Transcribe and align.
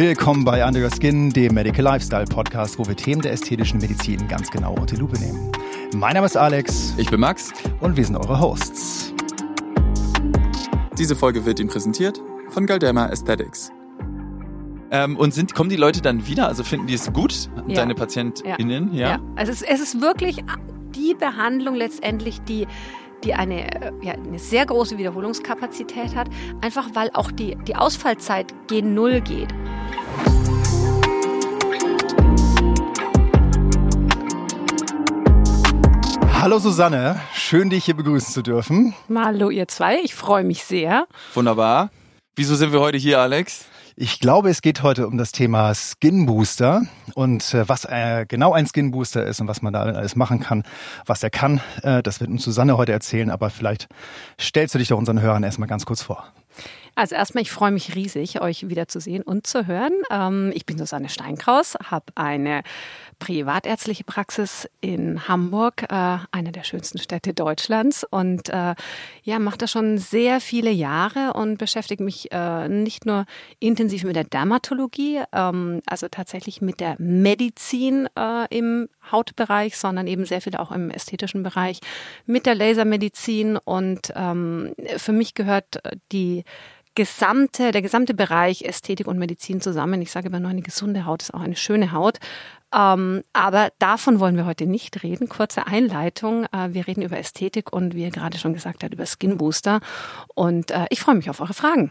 Willkommen 0.00 0.44
bei 0.44 0.64
Under 0.64 0.80
Your 0.80 0.92
Skin, 0.92 1.30
dem 1.30 1.54
Medical 1.54 1.82
Lifestyle 1.82 2.24
Podcast, 2.24 2.78
wo 2.78 2.86
wir 2.86 2.94
Themen 2.94 3.20
der 3.20 3.32
ästhetischen 3.32 3.80
Medizin 3.80 4.28
ganz 4.28 4.48
genau 4.48 4.74
unter 4.74 4.94
die 4.94 5.00
Lupe 5.00 5.18
nehmen. 5.18 5.50
Mein 5.96 6.14
Name 6.14 6.24
ist 6.24 6.36
Alex. 6.36 6.94
Ich 6.98 7.10
bin 7.10 7.18
Max. 7.18 7.52
Und 7.80 7.96
wir 7.96 8.04
sind 8.04 8.14
eure 8.14 8.38
Hosts. 8.38 9.12
Diese 10.96 11.16
Folge 11.16 11.44
wird 11.44 11.58
Ihnen 11.58 11.68
präsentiert 11.68 12.22
von 12.48 12.64
Galderma 12.64 13.06
Aesthetics. 13.06 13.72
Ähm, 14.92 15.16
und 15.16 15.34
sind, 15.34 15.56
kommen 15.56 15.68
die 15.68 15.74
Leute 15.74 16.00
dann 16.00 16.28
wieder? 16.28 16.46
Also 16.46 16.62
finden 16.62 16.86
die 16.86 16.94
es 16.94 17.12
gut, 17.12 17.50
ja. 17.66 17.74
deine 17.74 17.96
PatientInnen? 17.96 18.94
Ja. 18.94 19.08
ja. 19.08 19.20
Also 19.34 19.50
es, 19.50 19.62
es 19.62 19.80
ist 19.80 20.00
wirklich 20.00 20.44
die 20.94 21.14
Behandlung 21.14 21.74
letztendlich, 21.74 22.40
die 22.42 22.68
die 23.24 23.34
eine, 23.34 23.92
ja, 24.00 24.12
eine 24.12 24.38
sehr 24.38 24.64
große 24.64 24.96
Wiederholungskapazität 24.96 26.14
hat, 26.14 26.28
einfach 26.60 26.90
weil 26.94 27.10
auch 27.14 27.32
die, 27.32 27.56
die 27.66 27.74
Ausfallzeit 27.74 28.54
gen 28.68 28.94
Null 28.94 29.20
geht. 29.20 29.48
Hallo 36.48 36.60
Susanne, 36.60 37.20
schön 37.34 37.68
dich 37.68 37.84
hier 37.84 37.94
begrüßen 37.94 38.32
zu 38.32 38.40
dürfen. 38.40 38.94
Hallo 39.14 39.50
ihr 39.50 39.68
zwei, 39.68 40.00
ich 40.02 40.14
freue 40.14 40.44
mich 40.44 40.64
sehr. 40.64 41.06
Wunderbar. 41.34 41.90
Wieso 42.36 42.54
sind 42.54 42.72
wir 42.72 42.80
heute 42.80 42.96
hier, 42.96 43.20
Alex? 43.20 43.66
Ich 43.96 44.18
glaube, 44.18 44.48
es 44.48 44.62
geht 44.62 44.82
heute 44.82 45.08
um 45.08 45.18
das 45.18 45.30
Thema 45.30 45.74
Skin 45.74 46.24
Booster 46.24 46.86
und 47.14 47.52
äh, 47.52 47.68
was 47.68 47.84
äh, 47.84 48.24
genau 48.26 48.54
ein 48.54 48.66
Skin 48.66 48.92
Booster 48.92 49.26
ist 49.26 49.42
und 49.42 49.46
was 49.46 49.60
man 49.60 49.74
da 49.74 49.82
alles 49.82 50.16
machen 50.16 50.40
kann, 50.40 50.62
was 51.04 51.22
er 51.22 51.28
kann. 51.28 51.60
Äh, 51.82 52.02
das 52.02 52.18
wird 52.20 52.30
uns 52.30 52.44
Susanne 52.44 52.78
heute 52.78 52.92
erzählen, 52.92 53.28
aber 53.28 53.50
vielleicht 53.50 53.86
stellst 54.40 54.74
du 54.74 54.78
dich 54.78 54.88
doch 54.88 54.96
unseren 54.96 55.20
Hörern 55.20 55.42
erstmal 55.42 55.68
ganz 55.68 55.84
kurz 55.84 56.00
vor. 56.00 56.32
Also 56.94 57.14
erstmal, 57.14 57.42
ich 57.42 57.52
freue 57.52 57.70
mich 57.70 57.94
riesig, 57.94 58.40
euch 58.40 58.68
wieder 58.68 58.88
zu 58.88 58.98
sehen 58.98 59.22
und 59.22 59.46
zu 59.46 59.66
hören. 59.66 59.92
Ähm, 60.10 60.50
ich 60.54 60.66
bin 60.66 60.78
Susanne 60.78 61.08
Steinkraus, 61.08 61.76
habe 61.90 62.06
eine 62.16 62.62
privatärztliche 63.18 64.04
Praxis 64.04 64.68
in 64.80 65.28
Hamburg, 65.28 65.84
äh, 65.90 66.18
eine 66.30 66.52
der 66.52 66.62
schönsten 66.64 66.98
Städte 66.98 67.34
Deutschlands 67.34 68.04
und 68.08 68.48
äh, 68.48 68.74
ja, 69.22 69.38
mache 69.38 69.58
das 69.58 69.70
schon 69.70 69.98
sehr 69.98 70.40
viele 70.40 70.70
Jahre 70.70 71.32
und 71.34 71.58
beschäftige 71.58 72.02
mich 72.02 72.30
äh, 72.32 72.68
nicht 72.68 73.06
nur 73.06 73.26
intensiv 73.58 74.04
mit 74.04 74.16
der 74.16 74.24
Dermatologie, 74.24 75.22
ähm, 75.32 75.82
also 75.86 76.08
tatsächlich 76.08 76.60
mit 76.60 76.80
der 76.80 76.96
Medizin 76.98 78.08
äh, 78.16 78.46
im 78.56 78.88
Hautbereich, 79.10 79.76
sondern 79.76 80.06
eben 80.06 80.24
sehr 80.24 80.40
viel 80.40 80.56
auch 80.56 80.72
im 80.72 80.90
ästhetischen 80.90 81.42
Bereich 81.42 81.80
mit 82.26 82.46
der 82.46 82.54
Lasermedizin 82.54 83.56
und 83.56 84.12
ähm, 84.14 84.74
für 84.96 85.12
mich 85.12 85.34
gehört 85.34 85.80
die 86.12 86.44
gesamte, 86.98 87.70
der 87.70 87.80
gesamte 87.80 88.12
Bereich 88.12 88.62
Ästhetik 88.62 89.06
und 89.06 89.20
Medizin 89.20 89.60
zusammen. 89.60 90.02
Ich 90.02 90.10
sage 90.10 90.26
immer 90.26 90.40
nur, 90.40 90.50
eine 90.50 90.62
gesunde 90.62 91.06
Haut 91.06 91.22
ist 91.22 91.32
auch 91.32 91.42
eine 91.42 91.54
schöne 91.54 91.92
Haut. 91.92 92.18
Ähm, 92.74 93.22
aber 93.32 93.70
davon 93.78 94.20
wollen 94.20 94.36
wir 94.36 94.44
heute 94.44 94.66
nicht 94.66 95.02
reden. 95.02 95.28
Kurze 95.28 95.66
Einleitung. 95.66 96.44
Äh, 96.52 96.74
wir 96.74 96.86
reden 96.86 97.02
über 97.02 97.18
Ästhetik 97.18 97.72
und 97.72 97.94
wie 97.94 98.02
ihr 98.02 98.10
gerade 98.10 98.38
schon 98.38 98.52
gesagt 98.52 98.82
habt, 98.82 98.92
über 98.92 99.06
Skin 99.06 99.38
Booster. 99.38 99.80
Und 100.34 100.70
äh, 100.70 100.86
ich 100.90 101.00
freue 101.00 101.14
mich 101.14 101.30
auf 101.30 101.40
eure 101.40 101.54
Fragen. 101.54 101.90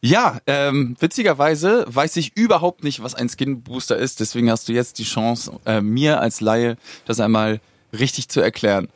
Ja, 0.00 0.38
ähm, 0.46 0.94
witzigerweise 1.00 1.84
weiß 1.88 2.16
ich 2.18 2.36
überhaupt 2.36 2.84
nicht, 2.84 3.02
was 3.02 3.14
ein 3.14 3.28
Skin 3.28 3.62
Booster 3.62 3.96
ist. 3.96 4.20
Deswegen 4.20 4.50
hast 4.50 4.68
du 4.68 4.72
jetzt 4.72 4.98
die 4.98 5.04
Chance, 5.04 5.58
äh, 5.64 5.80
mir 5.80 6.20
als 6.20 6.40
Laie 6.40 6.76
das 7.06 7.18
einmal 7.18 7.60
richtig 7.92 8.28
zu 8.28 8.40
erklären. 8.40 8.88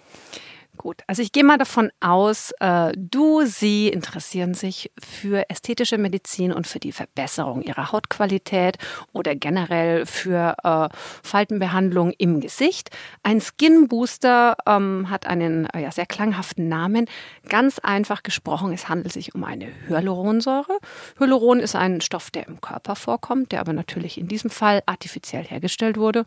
Gut, 0.80 1.02
also 1.06 1.20
ich 1.20 1.32
gehe 1.32 1.44
mal 1.44 1.58
davon 1.58 1.90
aus, 2.00 2.54
äh, 2.58 2.94
du, 2.96 3.44
sie 3.44 3.90
interessieren 3.90 4.54
sich 4.54 4.90
für 4.98 5.50
ästhetische 5.50 5.98
Medizin 5.98 6.54
und 6.54 6.66
für 6.66 6.78
die 6.78 6.92
Verbesserung 6.92 7.60
ihrer 7.60 7.92
Hautqualität 7.92 8.78
oder 9.12 9.36
generell 9.36 10.06
für 10.06 10.56
äh, 10.64 10.88
Faltenbehandlung 11.22 12.12
im 12.16 12.40
Gesicht. 12.40 12.88
Ein 13.22 13.42
Skin 13.42 13.88
Booster 13.88 14.56
ähm, 14.64 15.10
hat 15.10 15.26
einen 15.26 15.66
äh, 15.66 15.82
ja, 15.82 15.92
sehr 15.92 16.06
klanghaften 16.06 16.68
Namen. 16.68 17.08
Ganz 17.46 17.78
einfach 17.78 18.22
gesprochen, 18.22 18.72
es 18.72 18.88
handelt 18.88 19.12
sich 19.12 19.34
um 19.34 19.44
eine 19.44 19.68
Hyaluronsäure. 19.86 20.78
Hyaluron 21.18 21.60
ist 21.60 21.76
ein 21.76 22.00
Stoff, 22.00 22.30
der 22.30 22.48
im 22.48 22.62
Körper 22.62 22.96
vorkommt, 22.96 23.52
der 23.52 23.60
aber 23.60 23.74
natürlich 23.74 24.16
in 24.16 24.28
diesem 24.28 24.48
Fall 24.48 24.82
artifiziell 24.86 25.44
hergestellt 25.44 25.98
wurde. 25.98 26.24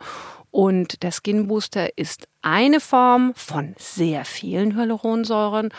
Und 0.51 1.01
der 1.01 1.11
Skin 1.11 1.47
Booster 1.47 1.97
ist 1.97 2.28
eine 2.43 2.79
Form 2.79 3.33
von 3.35 3.73
sehr 3.77 4.25
vielen 4.25 4.75
Hyaluronsäuren 4.75 5.69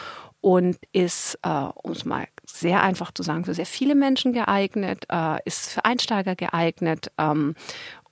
und 0.41 0.77
ist, 0.93 1.39
äh, 1.43 1.49
um 1.49 1.93
es 1.93 2.05
mal 2.05 2.27
sehr 2.45 2.83
einfach 2.83 3.13
zu 3.13 3.23
sagen, 3.23 3.45
für 3.45 3.55
sehr 3.55 3.67
viele 3.67 3.95
Menschen 3.95 4.33
geeignet, 4.33 5.07
äh, 5.11 5.39
ist 5.45 5.71
für 5.71 5.85
Einsteiger 5.85 6.35
geeignet 6.37 7.11
ähm, 7.19 7.55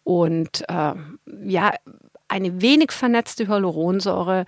und 0.04 0.64
äh, 0.68 0.94
ja, 1.44 1.72
eine 2.28 2.62
wenig 2.62 2.92
vernetzte 2.92 3.48
Hyaluronsäure 3.48 4.46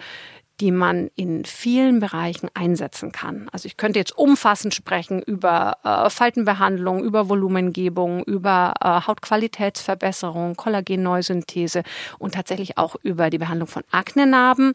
die 0.61 0.71
man 0.71 1.11
in 1.17 1.45
vielen 1.45 1.99
Bereichen 2.01 2.49
einsetzen 2.55 3.11
kann. 3.11 3.49
Also 3.53 3.67
ich 3.67 3.77
könnte 3.77 3.99
jetzt 3.99 4.17
umfassend 4.17 4.75
sprechen 4.75 5.21
über 5.21 5.79
äh, 5.83 6.11
Faltenbehandlung, 6.11 7.03
über 7.03 7.29
Volumengebung, 7.29 8.23
über 8.25 8.75
äh, 8.81 9.01
Hautqualitätsverbesserung, 9.07 10.55
Kollagenneusynthese 10.55 11.83
und 12.19 12.35
tatsächlich 12.35 12.79
auch 12.79 12.95
über 13.03 13.31
die 13.31 13.39
Behandlung 13.39 13.69
von 13.69 13.83
Aknenarben. 13.91 14.75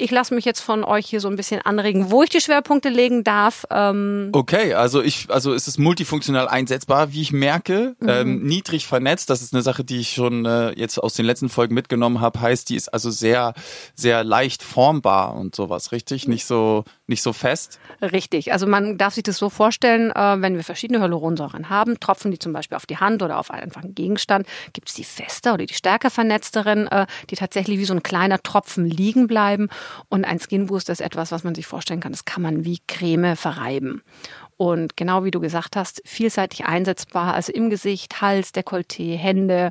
Ich 0.00 0.12
lasse 0.12 0.32
mich 0.32 0.44
jetzt 0.44 0.60
von 0.60 0.84
euch 0.84 1.06
hier 1.06 1.20
so 1.20 1.26
ein 1.26 1.34
bisschen 1.34 1.60
anregen, 1.60 2.12
wo 2.12 2.22
ich 2.22 2.30
die 2.30 2.40
Schwerpunkte 2.40 2.88
legen 2.88 3.24
darf. 3.24 3.66
Ähm 3.68 4.28
okay, 4.32 4.74
also 4.74 5.02
ich, 5.02 5.28
also 5.28 5.52
ist 5.52 5.66
es 5.66 5.76
multifunktional 5.76 6.46
einsetzbar, 6.46 7.12
wie 7.12 7.20
ich 7.20 7.32
merke. 7.32 7.96
Mhm. 7.98 8.08
Ähm, 8.08 8.42
niedrig 8.44 8.86
vernetzt, 8.86 9.28
das 9.28 9.42
ist 9.42 9.52
eine 9.52 9.62
Sache, 9.62 9.82
die 9.82 9.98
ich 9.98 10.12
schon 10.12 10.44
äh, 10.44 10.70
jetzt 10.78 11.02
aus 11.02 11.14
den 11.14 11.26
letzten 11.26 11.48
Folgen 11.48 11.74
mitgenommen 11.74 12.20
habe. 12.20 12.40
Heißt, 12.40 12.68
die 12.68 12.76
ist 12.76 12.94
also 12.94 13.10
sehr, 13.10 13.54
sehr 13.96 14.22
leicht 14.22 14.62
formbar 14.62 15.34
und 15.34 15.56
sowas, 15.56 15.90
richtig? 15.90 16.28
Nicht 16.28 16.46
so, 16.46 16.84
nicht 17.08 17.22
so 17.22 17.32
fest. 17.32 17.80
Richtig. 18.00 18.52
Also 18.52 18.68
man 18.68 18.98
darf 18.98 19.14
sich 19.14 19.24
das 19.24 19.38
so 19.38 19.50
vorstellen, 19.50 20.12
äh, 20.12 20.36
wenn 20.40 20.54
wir 20.54 20.62
verschiedene 20.62 21.00
Hyaluronsäuren 21.00 21.70
haben, 21.70 21.98
tropfen 21.98 22.30
die 22.30 22.38
zum 22.38 22.52
Beispiel 22.52 22.76
auf 22.76 22.86
die 22.86 22.98
Hand 22.98 23.20
oder 23.20 23.36
auf 23.40 23.50
einfach 23.50 23.82
einen 23.82 23.96
Gegenstand, 23.96 24.46
gibt 24.74 24.90
es 24.90 24.94
die 24.94 25.02
fester 25.02 25.54
oder 25.54 25.66
die 25.66 25.74
stärker 25.74 26.10
vernetzteren, 26.10 26.86
äh, 26.86 27.06
die 27.30 27.34
tatsächlich 27.34 27.80
wie 27.80 27.84
so 27.84 27.94
ein 27.94 28.04
kleiner 28.04 28.40
Tropfen 28.40 28.86
liegen 28.86 29.26
bleiben. 29.26 29.68
Und 30.08 30.24
ein 30.24 30.40
Skin 30.40 30.66
Booster 30.66 30.92
ist 30.92 31.00
etwas, 31.00 31.32
was 31.32 31.44
man 31.44 31.54
sich 31.54 31.66
vorstellen 31.66 32.00
kann, 32.00 32.12
das 32.12 32.24
kann 32.24 32.42
man 32.42 32.64
wie 32.64 32.80
Creme 32.86 33.36
verreiben. 33.36 34.02
Und 34.56 34.96
genau 34.96 35.24
wie 35.24 35.30
du 35.30 35.40
gesagt 35.40 35.76
hast, 35.76 36.02
vielseitig 36.04 36.64
einsetzbar, 36.64 37.34
also 37.34 37.52
im 37.52 37.70
Gesicht, 37.70 38.20
Hals, 38.20 38.52
Dekolleté, 38.52 39.16
Hände 39.16 39.70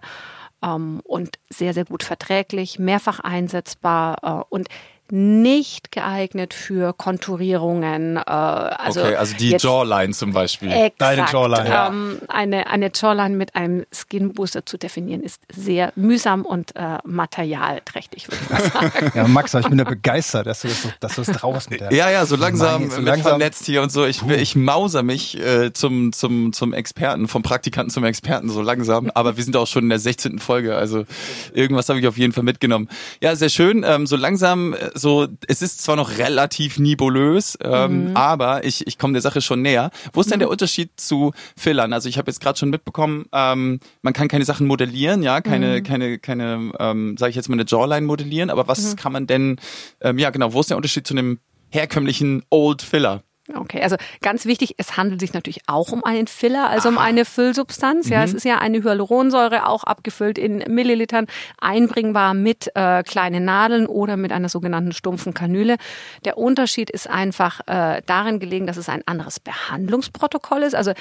ähm, 0.63 1.01
und 1.03 1.39
sehr, 1.49 1.73
sehr 1.73 1.85
gut 1.85 2.03
verträglich, 2.03 2.79
mehrfach 2.79 3.19
einsetzbar 3.19 4.17
äh, 4.23 4.45
und 4.49 4.69
nicht 5.11 5.91
geeignet 5.91 6.53
für 6.53 6.93
Konturierungen. 6.93 8.17
Äh, 8.17 8.21
also 8.21 9.01
okay, 9.01 9.15
also 9.15 9.35
die 9.35 9.51
Jawline 9.51 10.13
zum 10.13 10.33
Beispiel. 10.33 10.71
Exakt, 10.71 11.01
Deine 11.01 11.25
Jawline. 11.31 11.69
Ja. 11.69 11.87
Ähm, 11.87 12.19
eine, 12.27 12.67
eine 12.67 12.91
Jawline 12.93 13.35
mit 13.35 13.55
einem 13.55 13.85
Skin 13.91 14.33
Booster 14.33 14.65
zu 14.65 14.77
definieren, 14.77 15.21
ist 15.21 15.41
sehr 15.53 15.91
mühsam 15.95 16.45
und 16.45 16.75
äh, 16.75 16.97
materialträchtig, 17.03 18.27
würde 18.29 18.43
ich 18.43 18.49
mal 18.49 18.91
sagen. 18.91 19.11
ja, 19.15 19.27
Max, 19.27 19.53
ich 19.53 19.67
bin 19.67 19.79
ja 19.79 19.85
begeistert, 19.85 20.47
dass 20.47 20.61
du 20.61 20.67
das, 20.67 20.87
dass 20.99 21.15
du 21.15 21.23
das 21.23 21.37
draußen 21.37 21.71
mit 21.71 21.81
der 21.81 21.93
Ja, 21.93 22.09
ja, 22.09 22.25
so 22.25 22.35
langsam, 22.35 22.89
so 22.89 23.01
langsam 23.01 23.37
vernetzt 23.37 23.65
hier 23.65 23.81
und 23.81 23.91
so. 23.91 24.05
Ich, 24.05 24.21
ich 24.23 24.55
mauser 24.55 25.03
mich 25.03 25.39
äh, 25.39 25.71
zum, 25.73 26.11
zum, 26.13 26.53
zum 26.53 26.73
Experten, 26.73 27.27
vom 27.27 27.43
Praktikanten 27.43 27.91
zum 27.91 28.03
Experten 28.03 28.49
so 28.49 28.61
langsam. 28.61 29.11
Aber 29.15 29.37
wir 29.37 29.43
sind 29.43 29.55
auch 29.55 29.67
schon 29.67 29.83
in 29.83 29.89
der 29.89 29.99
16. 29.99 30.39
Folge, 30.39 30.75
also 30.75 31.05
irgendwas 31.53 31.89
habe 31.89 31.99
ich 31.99 32.07
auf 32.07 32.17
jeden 32.17 32.33
Fall 32.33 32.43
mitgenommen. 32.43 32.89
Ja, 33.21 33.35
sehr 33.35 33.49
schön. 33.49 33.83
Ähm, 33.87 34.07
so 34.07 34.15
langsam 34.15 34.73
äh, 34.73 34.96
so, 34.97 35.27
es 35.47 35.61
ist 35.61 35.81
zwar 35.81 35.95
noch 35.95 36.17
relativ 36.17 36.79
nebulös, 36.79 37.57
ähm, 37.63 38.09
mhm. 38.09 38.17
aber 38.17 38.63
ich, 38.63 38.85
ich 38.87 38.97
komme 38.97 39.13
der 39.13 39.21
Sache 39.21 39.41
schon 39.41 39.61
näher. 39.61 39.91
Wo 40.13 40.21
ist 40.21 40.31
denn 40.31 40.39
der 40.39 40.47
mhm. 40.47 40.53
Unterschied 40.53 40.91
zu 40.97 41.33
Fillern? 41.55 41.93
Also 41.93 42.09
ich 42.09 42.17
habe 42.17 42.29
jetzt 42.29 42.41
gerade 42.41 42.57
schon 42.57 42.69
mitbekommen, 42.69 43.25
ähm, 43.31 43.79
man 44.01 44.13
kann 44.13 44.27
keine 44.27 44.45
Sachen 44.45 44.67
modellieren, 44.67 45.23
ja, 45.23 45.41
keine, 45.41 45.79
mhm. 45.79 45.83
keine, 45.83 46.19
keine, 46.19 46.71
ähm, 46.79 47.17
sage 47.17 47.29
ich 47.29 47.35
jetzt 47.35 47.49
mal 47.49 47.55
eine 47.55 47.65
Jawline 47.67 48.05
modellieren, 48.05 48.49
aber 48.49 48.67
was 48.67 48.91
mhm. 48.91 48.95
kann 48.95 49.11
man 49.11 49.27
denn, 49.27 49.57
ähm, 50.01 50.19
ja 50.19 50.29
genau, 50.29 50.53
wo 50.53 50.59
ist 50.59 50.69
der 50.69 50.77
Unterschied 50.77 51.07
zu 51.07 51.13
einem 51.13 51.39
herkömmlichen 51.69 52.43
Old 52.49 52.81
Filler? 52.81 53.23
Okay, 53.55 53.81
also 53.81 53.95
ganz 54.21 54.45
wichtig, 54.45 54.75
es 54.77 54.97
handelt 54.97 55.21
sich 55.21 55.33
natürlich 55.33 55.61
auch 55.67 55.93
um 55.93 56.03
einen 56.03 56.27
Filler, 56.27 56.69
also 56.69 56.89
Aha. 56.89 56.97
um 56.97 57.01
eine 57.01 57.23
Füllsubstanz. 57.23 58.09
Ja, 58.09 58.19
mhm. 58.19 58.25
es 58.25 58.33
ist 58.33 58.43
ja 58.43 58.57
eine 58.57 58.83
Hyaluronsäure, 58.83 59.67
auch 59.67 59.85
abgefüllt 59.85 60.37
in 60.37 60.57
Millilitern, 60.67 61.27
einbringbar 61.57 62.33
mit 62.33 62.69
äh, 62.75 63.03
kleinen 63.03 63.45
Nadeln 63.45 63.87
oder 63.87 64.17
mit 64.17 64.33
einer 64.33 64.49
sogenannten 64.49 64.91
stumpfen 64.91 65.33
Kanüle. 65.33 65.77
Der 66.25 66.37
Unterschied 66.37 66.89
ist 66.89 67.09
einfach 67.09 67.61
äh, 67.67 68.01
darin 68.05 68.39
gelegen, 68.39 68.67
dass 68.67 68.75
es 68.75 68.89
ein 68.89 69.01
anderes 69.05 69.39
Behandlungsprotokoll 69.39 70.63
ist. 70.63 70.75
Also 70.75 70.91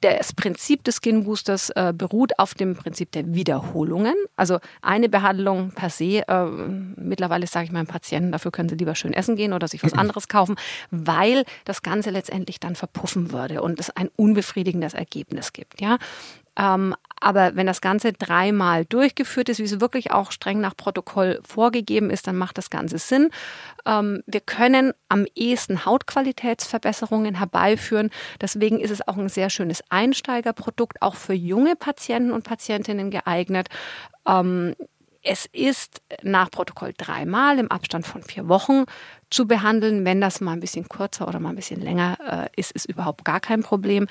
das 0.00 0.32
Prinzip 0.32 0.84
des 0.84 1.00
Skin 1.02 1.24
Boosters 1.24 1.68
äh, 1.70 1.92
beruht 1.94 2.38
auf 2.38 2.54
dem 2.54 2.76
Prinzip 2.76 3.12
der 3.12 3.34
Wiederholungen. 3.34 4.14
Also 4.36 4.58
eine 4.80 5.10
Behandlung 5.10 5.72
per 5.72 5.90
se, 5.90 6.26
äh, 6.26 6.44
mittlerweile 6.96 7.46
sage 7.46 7.66
ich 7.66 7.72
meinen 7.72 7.86
Patienten, 7.86 8.32
dafür 8.32 8.52
können 8.52 8.70
sie 8.70 8.76
lieber 8.76 8.94
schön 8.94 9.12
essen 9.12 9.36
gehen 9.36 9.52
oder 9.52 9.68
sich 9.68 9.82
was 9.82 9.92
anderes 10.00 10.28
kaufen, 10.28 10.56
weil 10.90 11.44
das 11.66 11.82
Ganze 11.82 11.89
letztendlich 12.10 12.60
dann 12.60 12.76
verpuffen 12.76 13.32
würde 13.32 13.62
und 13.62 13.80
es 13.80 13.90
ein 13.90 14.08
unbefriedigendes 14.16 14.94
Ergebnis 14.94 15.52
gibt. 15.52 15.80
Ja, 15.80 15.98
ähm, 16.56 16.94
Aber 17.22 17.54
wenn 17.54 17.66
das 17.66 17.80
Ganze 17.80 18.12
dreimal 18.12 18.84
durchgeführt 18.86 19.50
ist, 19.50 19.58
wie 19.58 19.64
es 19.64 19.80
wirklich 19.80 20.10
auch 20.10 20.32
streng 20.32 20.60
nach 20.60 20.76
Protokoll 20.76 21.40
vorgegeben 21.46 22.10
ist, 22.10 22.26
dann 22.26 22.36
macht 22.36 22.56
das 22.56 22.70
Ganze 22.70 22.98
Sinn. 22.98 23.30
Ähm, 23.84 24.22
wir 24.26 24.40
können 24.40 24.92
am 25.08 25.26
ehesten 25.34 25.84
Hautqualitätsverbesserungen 25.84 27.36
herbeiführen. 27.36 28.10
Deswegen 28.40 28.80
ist 28.80 28.90
es 28.90 29.06
auch 29.06 29.16
ein 29.16 29.28
sehr 29.28 29.50
schönes 29.50 29.82
Einsteigerprodukt, 29.90 31.02
auch 31.02 31.14
für 31.14 31.34
junge 31.34 31.76
Patienten 31.76 32.32
und 32.32 32.44
Patientinnen 32.44 33.10
geeignet. 33.10 33.68
Ähm, 34.26 34.74
es 35.22 35.46
ist 35.52 36.00
nach 36.22 36.50
Protokoll 36.50 36.94
dreimal 36.96 37.58
im 37.58 37.70
Abstand 37.70 38.06
von 38.06 38.22
vier 38.22 38.48
Wochen 38.48 38.84
zu 39.30 39.46
behandeln. 39.46 40.04
Wenn 40.04 40.20
das 40.20 40.40
mal 40.40 40.52
ein 40.52 40.60
bisschen 40.60 40.88
kürzer 40.88 41.26
oder 41.26 41.40
mal 41.40 41.50
ein 41.50 41.56
bisschen 41.56 41.80
länger 41.80 42.18
äh, 42.54 42.60
ist, 42.60 42.72
ist 42.72 42.86
überhaupt 42.86 43.24
gar 43.24 43.40
kein 43.40 43.62
Problem. 43.62 44.06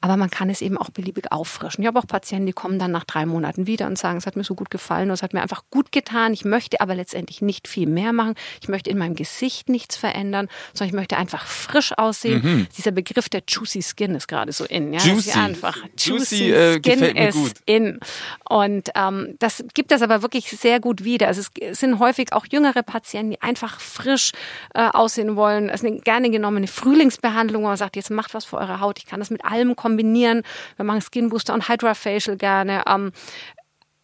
Aber 0.00 0.16
man 0.16 0.30
kann 0.30 0.50
es 0.50 0.60
eben 0.60 0.76
auch 0.76 0.90
beliebig 0.90 1.32
auffrischen. 1.32 1.82
Ich 1.82 1.86
habe 1.88 1.98
auch 1.98 2.06
Patienten, 2.06 2.46
die 2.46 2.52
kommen 2.52 2.78
dann 2.78 2.90
nach 2.90 3.04
drei 3.04 3.24
Monaten 3.24 3.66
wieder 3.66 3.86
und 3.86 3.96
sagen, 3.96 4.18
es 4.18 4.26
hat 4.26 4.36
mir 4.36 4.44
so 4.44 4.54
gut 4.54 4.70
gefallen 4.70 5.10
es 5.14 5.22
hat 5.22 5.32
mir 5.32 5.42
einfach 5.42 5.62
gut 5.70 5.92
getan. 5.92 6.32
Ich 6.32 6.44
möchte 6.44 6.80
aber 6.80 6.94
letztendlich 6.94 7.40
nicht 7.40 7.68
viel 7.68 7.88
mehr 7.88 8.12
machen. 8.12 8.34
Ich 8.60 8.68
möchte 8.68 8.90
in 8.90 8.98
meinem 8.98 9.14
Gesicht 9.14 9.68
nichts 9.68 9.96
verändern, 9.96 10.48
sondern 10.72 10.88
ich 10.88 10.94
möchte 10.94 11.16
einfach 11.16 11.46
frisch 11.46 11.92
aussehen. 11.96 12.42
Mhm. 12.42 12.66
Dieser 12.76 12.90
Begriff 12.90 13.28
der 13.28 13.42
Juicy 13.48 13.82
Skin 13.82 14.14
ist 14.14 14.26
gerade 14.28 14.52
so 14.52 14.64
in. 14.64 14.92
Ja? 14.92 15.00
Juicy. 15.00 15.38
Einfach 15.38 15.76
Juicy, 15.96 16.48
Juicy 16.48 16.52
äh, 16.52 16.80
Skin 16.80 17.16
ist 17.16 17.34
gut. 17.34 17.52
in. 17.66 18.00
Und 18.48 18.90
ähm, 18.94 19.36
das 19.38 19.64
gibt 19.74 19.90
das 19.90 20.02
aber 20.02 20.22
wirklich 20.22 20.50
sehr 20.50 20.80
gut 20.80 21.04
wieder. 21.04 21.28
Also 21.28 21.42
es 21.60 21.78
sind 21.78 21.98
häufig 21.98 22.32
auch 22.32 22.46
jüngere 22.50 22.82
Patienten, 22.82 23.30
die 23.32 23.42
einfach 23.42 23.80
frisch 23.80 24.32
äh, 24.74 24.88
aussehen 24.88 25.36
wollen. 25.36 25.68
Es 25.68 25.82
ist 25.82 25.86
eine 25.86 26.00
gerne 26.00 26.30
genommene 26.30 26.66
Frühlingsbehandlung, 26.66 27.62
wo 27.62 27.68
man 27.68 27.76
sagt, 27.76 27.96
jetzt 27.96 28.10
macht 28.10 28.34
was 28.34 28.44
für 28.44 28.56
eure 28.56 28.80
Haut. 28.80 28.98
Ich 28.98 29.06
kann 29.06 29.20
das 29.20 29.30
mit 29.30 29.44
allem 29.44 29.76
kombinieren. 29.76 30.42
Wir 30.76 30.84
machen 30.84 31.02
Skin 31.02 31.28
Booster 31.28 31.54
und 31.54 31.68
Hydra 31.68 31.94
Facial 31.94 32.36
gerne. 32.36 32.84
Ähm, 32.86 33.12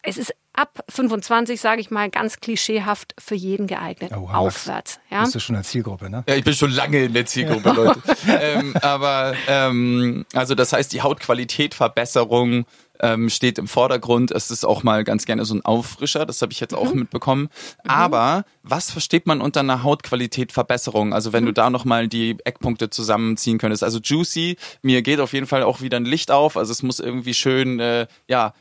es 0.03 0.17
ist 0.17 0.33
ab 0.53 0.83
25, 0.89 1.61
sage 1.61 1.81
ich 1.81 1.91
mal, 1.91 2.09
ganz 2.09 2.39
klischeehaft 2.39 3.13
für 3.17 3.35
jeden 3.35 3.67
geeignet. 3.67 4.11
Oh, 4.15 4.27
aufwärts. 4.31 4.99
Ja? 5.09 5.21
Bist 5.21 5.35
du 5.35 5.39
schon 5.39 5.55
in 5.55 5.61
der 5.61 5.69
Zielgruppe, 5.69 6.09
ne? 6.09 6.23
Ja, 6.27 6.35
ich 6.35 6.43
bin 6.43 6.53
schon 6.53 6.71
lange 6.71 7.05
in 7.05 7.13
der 7.13 7.25
Zielgruppe, 7.25 7.71
Leute. 7.71 8.01
ähm, 8.27 8.75
aber 8.81 9.33
ähm, 9.47 10.25
also 10.33 10.55
das 10.55 10.73
heißt, 10.73 10.91
die 10.91 11.01
Hautqualitätverbesserung 11.01 12.65
ähm, 13.01 13.29
steht 13.29 13.57
im 13.57 13.67
Vordergrund. 13.67 14.31
Es 14.31 14.51
ist 14.51 14.65
auch 14.65 14.83
mal 14.83 15.03
ganz 15.03 15.25
gerne 15.25 15.45
so 15.45 15.55
ein 15.55 15.65
Auffrischer, 15.65 16.25
das 16.25 16.41
habe 16.41 16.51
ich 16.53 16.59
jetzt 16.59 16.73
auch 16.73 16.93
mhm. 16.93 17.01
mitbekommen. 17.01 17.49
Mhm. 17.83 17.89
Aber 17.89 18.45
was 18.63 18.91
versteht 18.91 19.27
man 19.27 19.41
unter 19.41 19.61
einer 19.61 19.83
Hautqualitätverbesserung? 19.83 21.13
Also 21.13 21.33
wenn 21.33 21.43
mhm. 21.43 21.47
du 21.47 21.53
da 21.53 21.69
nochmal 21.69 22.07
die 22.07 22.37
Eckpunkte 22.45 22.89
zusammenziehen 22.89 23.57
könntest. 23.57 23.83
Also 23.83 23.99
Juicy, 23.99 24.57
mir 24.81 25.01
geht 25.01 25.19
auf 25.19 25.33
jeden 25.33 25.47
Fall 25.47 25.63
auch 25.63 25.81
wieder 25.81 25.97
ein 25.97 26.05
Licht 26.05 26.31
auf. 26.31 26.57
Also 26.57 26.71
es 26.71 26.83
muss 26.83 26.99
irgendwie 26.99 27.33
schön, 27.33 27.79
äh, 27.79 28.07
ja, 28.27 28.53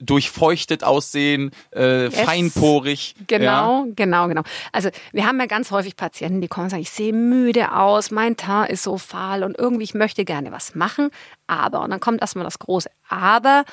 durchfeuchtet 0.00 0.82
aussehen, 0.84 1.50
äh, 1.74 2.04
yes. 2.04 2.20
feinporig. 2.20 3.14
Genau, 3.26 3.84
ja. 3.84 3.92
genau, 3.94 4.28
genau. 4.28 4.42
Also 4.72 4.90
wir 5.12 5.26
haben 5.26 5.38
ja 5.38 5.46
ganz 5.46 5.70
häufig 5.70 5.96
Patienten, 5.96 6.40
die 6.40 6.48
kommen 6.48 6.64
und 6.64 6.70
sagen, 6.70 6.82
ich 6.82 6.90
sehe 6.90 7.12
müde 7.12 7.72
aus, 7.72 8.10
mein 8.10 8.36
Teint 8.36 8.70
ist 8.70 8.82
so 8.82 8.98
fahl 8.98 9.42
und 9.44 9.58
irgendwie 9.58 9.84
ich 9.84 9.94
möchte 9.94 10.24
gerne 10.24 10.52
was 10.52 10.74
machen, 10.74 11.10
aber, 11.46 11.82
und 11.82 11.90
dann 11.90 12.00
kommt 12.00 12.20
erstmal 12.20 12.44
das 12.44 12.58
große 12.58 12.90
Aber, 13.08 13.64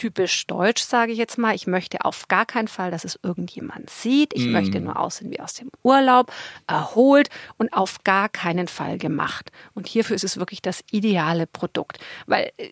typisch 0.00 0.46
deutsch, 0.46 0.82
sage 0.82 1.12
ich 1.12 1.18
jetzt 1.18 1.36
mal. 1.36 1.54
Ich 1.54 1.66
möchte 1.66 2.04
auf 2.06 2.26
gar 2.28 2.46
keinen 2.46 2.68
Fall, 2.68 2.90
dass 2.90 3.04
es 3.04 3.18
irgendjemand 3.22 3.90
sieht. 3.90 4.32
Ich 4.32 4.46
mm. 4.46 4.52
möchte 4.52 4.80
nur 4.80 4.98
aussehen 4.98 5.30
wie 5.30 5.40
aus 5.40 5.52
dem 5.52 5.70
Urlaub, 5.82 6.32
erholt 6.66 7.28
und 7.58 7.74
auf 7.74 8.02
gar 8.02 8.30
keinen 8.30 8.66
Fall 8.66 8.96
gemacht. 8.96 9.52
Und 9.74 9.86
hierfür 9.86 10.16
ist 10.16 10.24
es 10.24 10.38
wirklich 10.38 10.62
das 10.62 10.82
ideale 10.90 11.46
Produkt. 11.46 11.98
Weil 12.26 12.50
äh, 12.56 12.70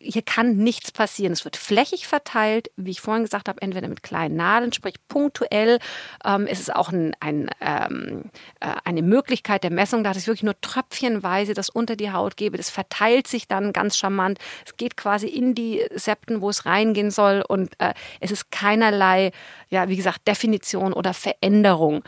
hier 0.00 0.22
kann 0.22 0.56
nichts 0.56 0.92
passieren. 0.92 1.32
Es 1.32 1.44
wird 1.44 1.56
flächig 1.56 2.06
verteilt, 2.06 2.70
wie 2.76 2.90
ich 2.90 3.00
vorhin 3.00 3.24
gesagt 3.24 3.48
habe, 3.48 3.60
entweder 3.62 3.88
mit 3.88 4.02
kleinen 4.02 4.36
Nadeln, 4.36 4.72
sprich 4.72 4.94
punktuell. 5.08 5.78
Ähm, 6.24 6.46
es 6.46 6.60
ist 6.60 6.74
auch 6.74 6.90
ein, 6.90 7.14
ein, 7.20 7.50
ähm, 7.60 8.24
äh, 8.60 8.72
eine 8.84 9.02
Möglichkeit 9.02 9.64
der 9.64 9.70
Messung, 9.70 10.04
da 10.04 10.12
ich 10.12 10.26
wirklich 10.26 10.42
nur 10.42 10.60
tröpfchenweise 10.60 11.54
das 11.54 11.68
unter 11.68 11.96
die 11.96 12.12
Haut 12.12 12.36
gebe. 12.36 12.56
Das 12.56 12.70
verteilt 12.70 13.26
sich 13.26 13.48
dann 13.48 13.72
ganz 13.72 13.96
charmant. 13.96 14.38
Es 14.64 14.76
geht 14.76 14.96
quasi 14.96 15.26
in 15.26 15.54
die 15.54 15.84
Septen, 15.94 16.40
wo 16.40 16.50
es 16.50 16.66
reingehen 16.66 17.10
soll 17.10 17.44
und 17.46 17.78
äh, 17.80 17.94
es 18.20 18.30
ist 18.30 18.50
keinerlei, 18.50 19.32
ja, 19.68 19.88
wie 19.88 19.96
gesagt, 19.96 20.26
Definition 20.26 20.92
oder 20.92 21.14
Veränderung 21.14 22.02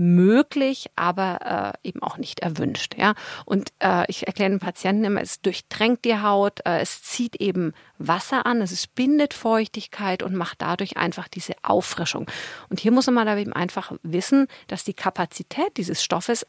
möglich, 0.00 0.86
aber 0.96 1.76
äh, 1.84 1.88
eben 1.88 2.02
auch 2.02 2.16
nicht 2.16 2.40
erwünscht. 2.40 2.96
Ja? 2.96 3.14
Und 3.44 3.70
äh, 3.80 4.04
ich 4.08 4.26
erkläre 4.26 4.50
den 4.50 4.58
Patienten 4.58 5.04
immer, 5.04 5.20
es 5.20 5.42
durchdrängt 5.42 6.06
die 6.06 6.18
Haut, 6.18 6.60
äh, 6.64 6.80
es 6.80 7.02
zieht 7.02 7.36
eben 7.36 7.74
Wasser 7.98 8.46
an, 8.46 8.62
es 8.62 8.86
bindet 8.86 9.34
Feuchtigkeit 9.34 10.22
und 10.22 10.34
macht 10.34 10.62
dadurch 10.62 10.96
einfach 10.96 11.28
diese 11.28 11.52
Auffrischung. 11.62 12.26
Und 12.70 12.80
hier 12.80 12.92
muss 12.92 13.08
man 13.08 13.28
aber 13.28 13.40
eben 13.40 13.52
einfach 13.52 13.92
wissen, 14.02 14.46
dass 14.68 14.84
die 14.84 14.94
Kapazität 14.94 15.76
dieses 15.76 16.02
Stoffes 16.02 16.46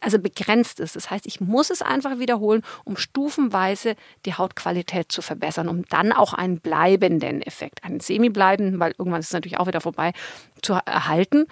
also 0.00 0.18
begrenzt 0.18 0.80
ist. 0.80 0.96
Das 0.96 1.10
heißt, 1.10 1.26
ich 1.26 1.40
muss 1.40 1.70
es 1.70 1.82
einfach 1.82 2.18
wiederholen, 2.18 2.62
um 2.84 2.96
stufenweise 2.96 3.96
die 4.24 4.34
Hautqualität 4.34 5.12
zu 5.12 5.20
verbessern, 5.20 5.68
um 5.68 5.84
dann 5.86 6.12
auch 6.12 6.32
einen 6.32 6.60
bleibenden 6.60 7.42
Effekt, 7.42 7.84
einen 7.84 8.00
semi-bleibenden, 8.00 8.80
weil 8.80 8.94
irgendwann 8.96 9.20
ist 9.20 9.26
es 9.26 9.32
natürlich 9.32 9.58
auch 9.58 9.66
wieder 9.66 9.80
vorbei, 9.80 10.12
zu 10.62 10.74
erhalten. 10.74 11.46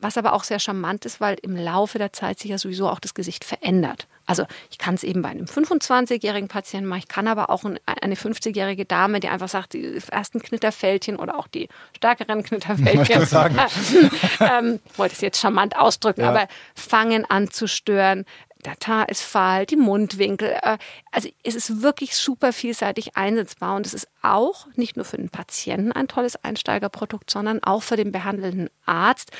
Was 0.00 0.16
aber 0.16 0.32
auch 0.32 0.44
sehr 0.44 0.58
charmant 0.58 1.04
ist, 1.04 1.20
weil 1.20 1.36
im 1.42 1.56
Laufe 1.56 1.98
der 1.98 2.12
Zeit 2.12 2.38
sich 2.38 2.50
ja 2.50 2.58
sowieso 2.58 2.88
auch 2.88 3.00
das 3.00 3.14
Gesicht 3.14 3.44
verändert. 3.44 4.06
Also 4.30 4.46
ich 4.70 4.78
kann 4.78 4.94
es 4.94 5.02
eben 5.02 5.22
bei 5.22 5.28
einem 5.28 5.46
25-jährigen 5.46 6.48
Patienten 6.48 6.88
machen, 6.88 7.00
ich 7.00 7.08
kann 7.08 7.26
aber 7.26 7.50
auch 7.50 7.64
eine 7.64 8.14
50-jährige 8.14 8.84
Dame, 8.84 9.18
die 9.18 9.28
einfach 9.28 9.48
sagt, 9.48 9.72
die 9.72 10.00
ersten 10.08 10.40
Knitterfältchen 10.40 11.16
oder 11.16 11.36
auch 11.36 11.48
die 11.48 11.68
stärkeren 11.96 12.44
Knitterfältchen, 12.44 13.26
sagen. 13.26 13.58
ähm, 14.40 14.80
wollte 14.96 15.14
es 15.14 15.20
jetzt 15.20 15.40
charmant 15.40 15.76
ausdrücken, 15.76 16.20
ja. 16.20 16.30
aber 16.30 16.48
fangen 16.74 17.24
an 17.24 17.50
zu 17.50 17.66
stören. 17.66 18.24
Der 18.64 18.78
Teint 18.78 19.10
ist 19.10 19.22
fahl, 19.22 19.66
die 19.66 19.76
Mundwinkel. 19.76 20.56
Äh, 20.62 20.78
also 21.10 21.28
es 21.42 21.54
ist 21.54 21.82
wirklich 21.82 22.14
super 22.14 22.52
vielseitig 22.52 23.16
einsetzbar 23.16 23.74
und 23.74 23.86
es 23.86 23.94
ist 23.94 24.08
auch 24.22 24.66
nicht 24.76 24.96
nur 24.96 25.04
für 25.04 25.16
den 25.16 25.30
Patienten 25.30 25.92
ein 25.92 26.08
tolles 26.08 26.36
Einsteigerprodukt, 26.44 27.30
sondern 27.30 27.64
auch 27.64 27.82
für 27.82 27.96
den 27.96 28.12
behandelnden 28.12 28.70
Arzt 28.86 29.32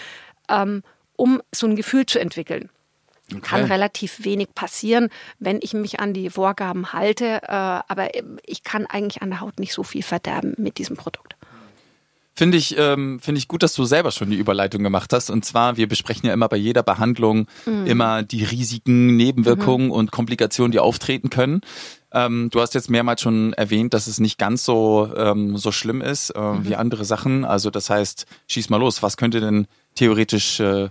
ähm, 0.51 0.83
um 1.17 1.41
so 1.55 1.67
ein 1.67 1.77
Gefühl 1.77 2.07
zu 2.07 2.19
entwickeln. 2.19 2.71
Okay. 3.31 3.41
Kann 3.43 3.65
relativ 3.65 4.25
wenig 4.25 4.55
passieren, 4.55 5.09
wenn 5.39 5.61
ich 5.63 5.73
mich 5.73 6.01
an 6.01 6.13
die 6.13 6.31
Vorgaben 6.31 6.93
halte, 6.93 7.43
äh, 7.43 7.47
aber 7.47 8.09
ich 8.45 8.65
kann 8.65 8.87
eigentlich 8.87 9.23
an 9.23 9.31
der 9.31 9.41
Haut 9.41 9.61
nicht 9.61 9.73
so 9.73 9.85
viel 9.85 10.03
verderben 10.03 10.55
mit 10.59 10.79
diesem 10.79 10.97
Produkt. 10.97 11.37
Finde 12.35 12.57
ich, 12.57 12.77
ähm, 12.79 13.21
finde 13.21 13.39
ich 13.39 13.49
gut, 13.49 13.63
dass 13.63 13.75
du 13.75 13.85
selber 13.85 14.13
schon 14.13 14.31
die 14.31 14.37
Überleitung 14.39 14.83
gemacht 14.83 15.13
hast. 15.13 15.29
Und 15.29 15.45
zwar, 15.45 15.77
wir 15.77 15.87
besprechen 15.87 16.27
ja 16.27 16.33
immer 16.33 16.49
bei 16.49 16.57
jeder 16.57 16.83
Behandlung 16.83 17.47
mhm. 17.67 17.87
immer 17.87 18.23
die 18.23 18.45
Risiken, 18.45 19.17
Nebenwirkungen 19.17 19.89
mhm. 19.89 19.93
und 19.93 20.11
Komplikationen, 20.11 20.73
die 20.73 20.79
auftreten 20.79 21.29
können. 21.29 21.61
Ähm, 22.13 22.49
du 22.51 22.61
hast 22.61 22.75
jetzt 22.75 22.91
mehrmals 22.91 23.21
schon 23.21 23.53
erwähnt, 23.53 23.95
dass 23.95 24.07
es 24.07 24.19
nicht 24.19 24.39
ganz 24.39 24.65
so, 24.65 25.13
ähm, 25.17 25.57
so 25.57 25.73
schlimm 25.73 26.01
ist 26.01 26.31
äh, 26.31 26.41
mhm. 26.41 26.67
wie 26.67 26.77
andere 26.77 27.05
Sachen. 27.05 27.45
Also 27.45 27.71
das 27.71 27.91
heißt, 27.91 28.27
schieß 28.49 28.71
mal 28.71 28.79
los. 28.79 29.03
Was 29.03 29.17
könnte 29.17 29.41
denn 29.41 29.67
theoretisch 29.95 30.61
äh, 30.61 30.89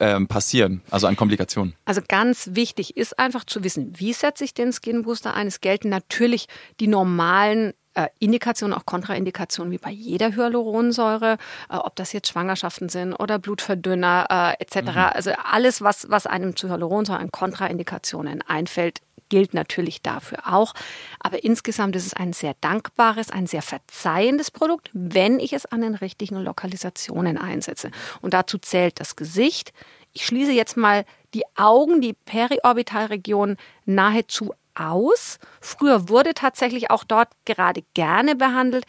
ähm, 0.00 0.26
passieren, 0.28 0.82
also 0.90 1.06
an 1.06 1.16
Komplikationen? 1.16 1.74
Also 1.84 2.00
ganz 2.06 2.50
wichtig 2.52 2.96
ist 2.96 3.18
einfach 3.18 3.44
zu 3.44 3.64
wissen, 3.64 3.92
wie 3.98 4.12
setze 4.12 4.44
ich 4.44 4.54
den 4.54 4.72
Skin 4.72 5.02
Booster 5.02 5.34
ein. 5.34 5.46
Es 5.46 5.60
gelten 5.60 5.88
natürlich 5.88 6.46
die 6.80 6.86
normalen 6.86 7.72
äh, 7.94 8.06
Indikationen, 8.18 8.76
auch 8.76 8.86
Kontraindikationen 8.86 9.72
wie 9.72 9.78
bei 9.78 9.90
jeder 9.90 10.34
Hyaluronsäure, 10.34 11.38
äh, 11.68 11.76
ob 11.76 11.96
das 11.96 12.12
jetzt 12.12 12.28
Schwangerschaften 12.28 12.88
sind 12.88 13.14
oder 13.14 13.38
Blutverdünner 13.38 14.26
äh, 14.58 14.62
etc. 14.62 14.92
Mhm. 14.92 14.96
Also 14.96 15.32
alles, 15.50 15.82
was, 15.82 16.08
was 16.08 16.26
einem 16.26 16.56
zu 16.56 16.68
Hyaluronsäure 16.68 17.18
an 17.18 17.32
Kontraindikationen 17.32 18.42
einfällt, 18.42 19.00
gilt 19.30 19.54
natürlich 19.54 20.02
dafür 20.02 20.52
auch. 20.52 20.74
Aber 21.18 21.42
insgesamt 21.42 21.96
ist 21.96 22.06
es 22.06 22.14
ein 22.14 22.34
sehr 22.34 22.54
dankbares, 22.60 23.30
ein 23.30 23.46
sehr 23.46 23.62
verzeihendes 23.62 24.50
Produkt, 24.50 24.90
wenn 24.92 25.40
ich 25.40 25.54
es 25.54 25.64
an 25.64 25.80
den 25.80 25.94
richtigen 25.94 26.36
Lokalisationen 26.36 27.38
einsetze. 27.38 27.90
Und 28.20 28.34
dazu 28.34 28.58
zählt 28.58 29.00
das 29.00 29.16
Gesicht. 29.16 29.72
Ich 30.12 30.26
schließe 30.26 30.52
jetzt 30.52 30.76
mal 30.76 31.06
die 31.32 31.44
Augen, 31.56 32.02
die 32.02 32.12
Periorbitalregion 32.12 33.56
nahezu 33.86 34.52
aus. 34.74 35.38
Früher 35.60 36.08
wurde 36.08 36.34
tatsächlich 36.34 36.90
auch 36.90 37.04
dort 37.04 37.28
gerade 37.44 37.82
gerne 37.94 38.36
behandelt. 38.36 38.84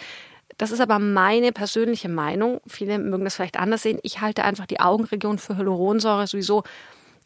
Das 0.57 0.71
ist 0.71 0.79
aber 0.79 0.99
meine 0.99 1.51
persönliche 1.51 2.09
Meinung. 2.09 2.61
Viele 2.67 2.99
mögen 2.99 3.23
das 3.23 3.35
vielleicht 3.35 3.57
anders 3.57 3.83
sehen. 3.83 3.99
Ich 4.03 4.21
halte 4.21 4.43
einfach 4.43 4.67
die 4.67 4.79
Augenregion 4.79 5.39
für 5.39 5.57
Hyaluronsäure 5.57 6.27
sowieso 6.27 6.63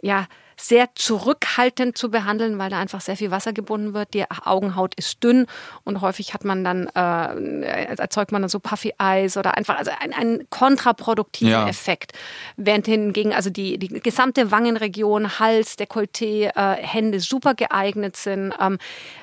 ja, 0.05 0.27
sehr 0.55 0.89
zurückhaltend 0.95 1.97
zu 1.97 2.09
behandeln, 2.09 2.59
weil 2.59 2.69
da 2.69 2.79
einfach 2.79 3.01
sehr 3.01 3.17
viel 3.17 3.31
Wasser 3.31 3.53
gebunden 3.53 3.93
wird. 3.93 4.13
Die 4.13 4.23
Augenhaut 4.29 4.95
ist 4.95 5.21
dünn 5.23 5.47
und 5.83 5.99
häufig 5.99 6.33
hat 6.33 6.45
man 6.45 6.63
dann, 6.63 6.87
äh, 6.95 7.95
erzeugt 7.97 8.31
man 8.31 8.43
dann 8.43 8.49
so 8.49 8.59
Puffy 8.59 8.93
Eyes 8.99 9.35
oder 9.35 9.57
einfach 9.57 9.77
also 9.77 9.91
ein, 9.99 10.13
ein 10.13 10.47
kontraproduktiver 10.51 11.49
ja. 11.49 11.67
Effekt. 11.67 12.13
Während 12.55 12.85
hingegen 12.85 13.33
also 13.33 13.49
die, 13.49 13.77
die 13.79 13.87
gesamte 13.87 14.51
Wangenregion, 14.51 15.39
Hals, 15.39 15.77
Dekolleté, 15.77 16.51
äh, 16.55 16.75
Hände 16.81 17.19
super 17.19 17.55
geeignet 17.55 18.15
sind. 18.15 18.53
Ähm, 18.61 18.77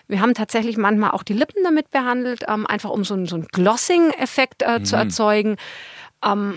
wir 0.08 0.20
haben 0.20 0.34
tatsächlich 0.34 0.76
manchmal 0.76 1.12
auch 1.12 1.22
die 1.22 1.34
Lippen 1.34 1.62
damit 1.64 1.90
behandelt, 1.90 2.44
ähm, 2.48 2.66
einfach 2.66 2.90
um 2.90 3.04
so, 3.04 3.24
so 3.24 3.36
einen 3.36 3.46
Glossing-Effekt 3.46 4.62
äh, 4.62 4.80
mhm. 4.80 4.84
zu 4.84 4.96
erzeugen. 4.96 5.56
Ähm, 6.24 6.56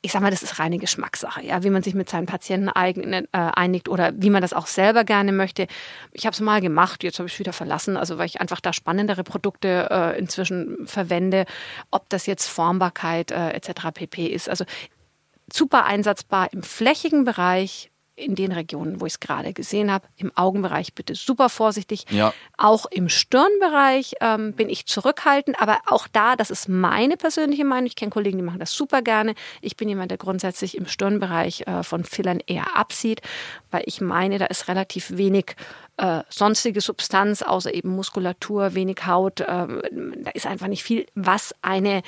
ich 0.00 0.12
sag 0.12 0.22
mal, 0.22 0.30
das 0.30 0.42
ist 0.42 0.60
reine 0.60 0.78
Geschmackssache, 0.78 1.44
ja, 1.44 1.64
wie 1.64 1.70
man 1.70 1.82
sich 1.82 1.94
mit 1.94 2.08
seinen 2.08 2.26
Patienten 2.26 2.68
äh, 2.68 3.22
einigt 3.32 3.88
oder 3.88 4.12
wie 4.16 4.30
man 4.30 4.42
das 4.42 4.52
auch 4.52 4.68
selber 4.68 5.04
gerne 5.04 5.32
möchte. 5.32 5.66
Ich 6.12 6.24
habe 6.24 6.34
es 6.34 6.40
mal 6.40 6.60
gemacht, 6.60 7.02
jetzt 7.02 7.18
habe 7.18 7.28
ich 7.28 7.38
wieder 7.38 7.52
verlassen, 7.52 7.96
also 7.96 8.16
weil 8.16 8.26
ich 8.26 8.40
einfach 8.40 8.60
da 8.60 8.72
spannendere 8.72 9.24
Produkte 9.24 9.88
äh, 9.90 10.18
inzwischen 10.18 10.86
verwende, 10.86 11.46
ob 11.90 12.08
das 12.10 12.26
jetzt 12.26 12.46
Formbarkeit 12.46 13.32
äh, 13.32 13.50
etc. 13.50 13.90
pp 13.92 14.26
ist. 14.26 14.48
Also 14.48 14.64
super 15.52 15.84
einsatzbar 15.84 16.52
im 16.52 16.62
flächigen 16.62 17.24
Bereich, 17.24 17.90
in 18.18 18.34
den 18.34 18.52
Regionen, 18.52 19.00
wo 19.00 19.06
ich 19.06 19.14
es 19.14 19.20
gerade 19.20 19.52
gesehen 19.52 19.92
habe. 19.92 20.06
Im 20.16 20.36
Augenbereich 20.36 20.94
bitte 20.94 21.14
super 21.14 21.48
vorsichtig. 21.48 22.04
Ja. 22.10 22.34
Auch 22.56 22.86
im 22.86 23.08
Stirnbereich 23.08 24.14
ähm, 24.20 24.52
bin 24.52 24.68
ich 24.68 24.86
zurückhaltend, 24.86 25.60
aber 25.60 25.78
auch 25.86 26.08
da, 26.08 26.36
das 26.36 26.50
ist 26.50 26.68
meine 26.68 27.16
persönliche 27.16 27.64
Meinung. 27.64 27.86
Ich 27.86 27.96
kenne 27.96 28.10
Kollegen, 28.10 28.38
die 28.38 28.44
machen 28.44 28.58
das 28.58 28.72
super 28.72 29.02
gerne. 29.02 29.34
Ich 29.60 29.76
bin 29.76 29.88
jemand, 29.88 30.10
der 30.10 30.18
grundsätzlich 30.18 30.76
im 30.76 30.86
Stirnbereich 30.86 31.66
äh, 31.66 31.82
von 31.82 32.04
Fillern 32.04 32.40
eher 32.46 32.76
absieht, 32.76 33.22
weil 33.70 33.82
ich 33.86 34.00
meine, 34.00 34.38
da 34.38 34.46
ist 34.46 34.68
relativ 34.68 35.16
wenig 35.16 35.54
äh, 35.96 36.22
sonstige 36.28 36.80
Substanz, 36.80 37.42
außer 37.42 37.72
eben 37.72 37.90
Muskulatur, 37.90 38.74
wenig 38.74 39.06
Haut. 39.06 39.40
Äh, 39.40 39.46
da 39.46 40.30
ist 40.34 40.46
einfach 40.46 40.68
nicht 40.68 40.82
viel, 40.82 41.06
was 41.14 41.54
eine 41.62 42.02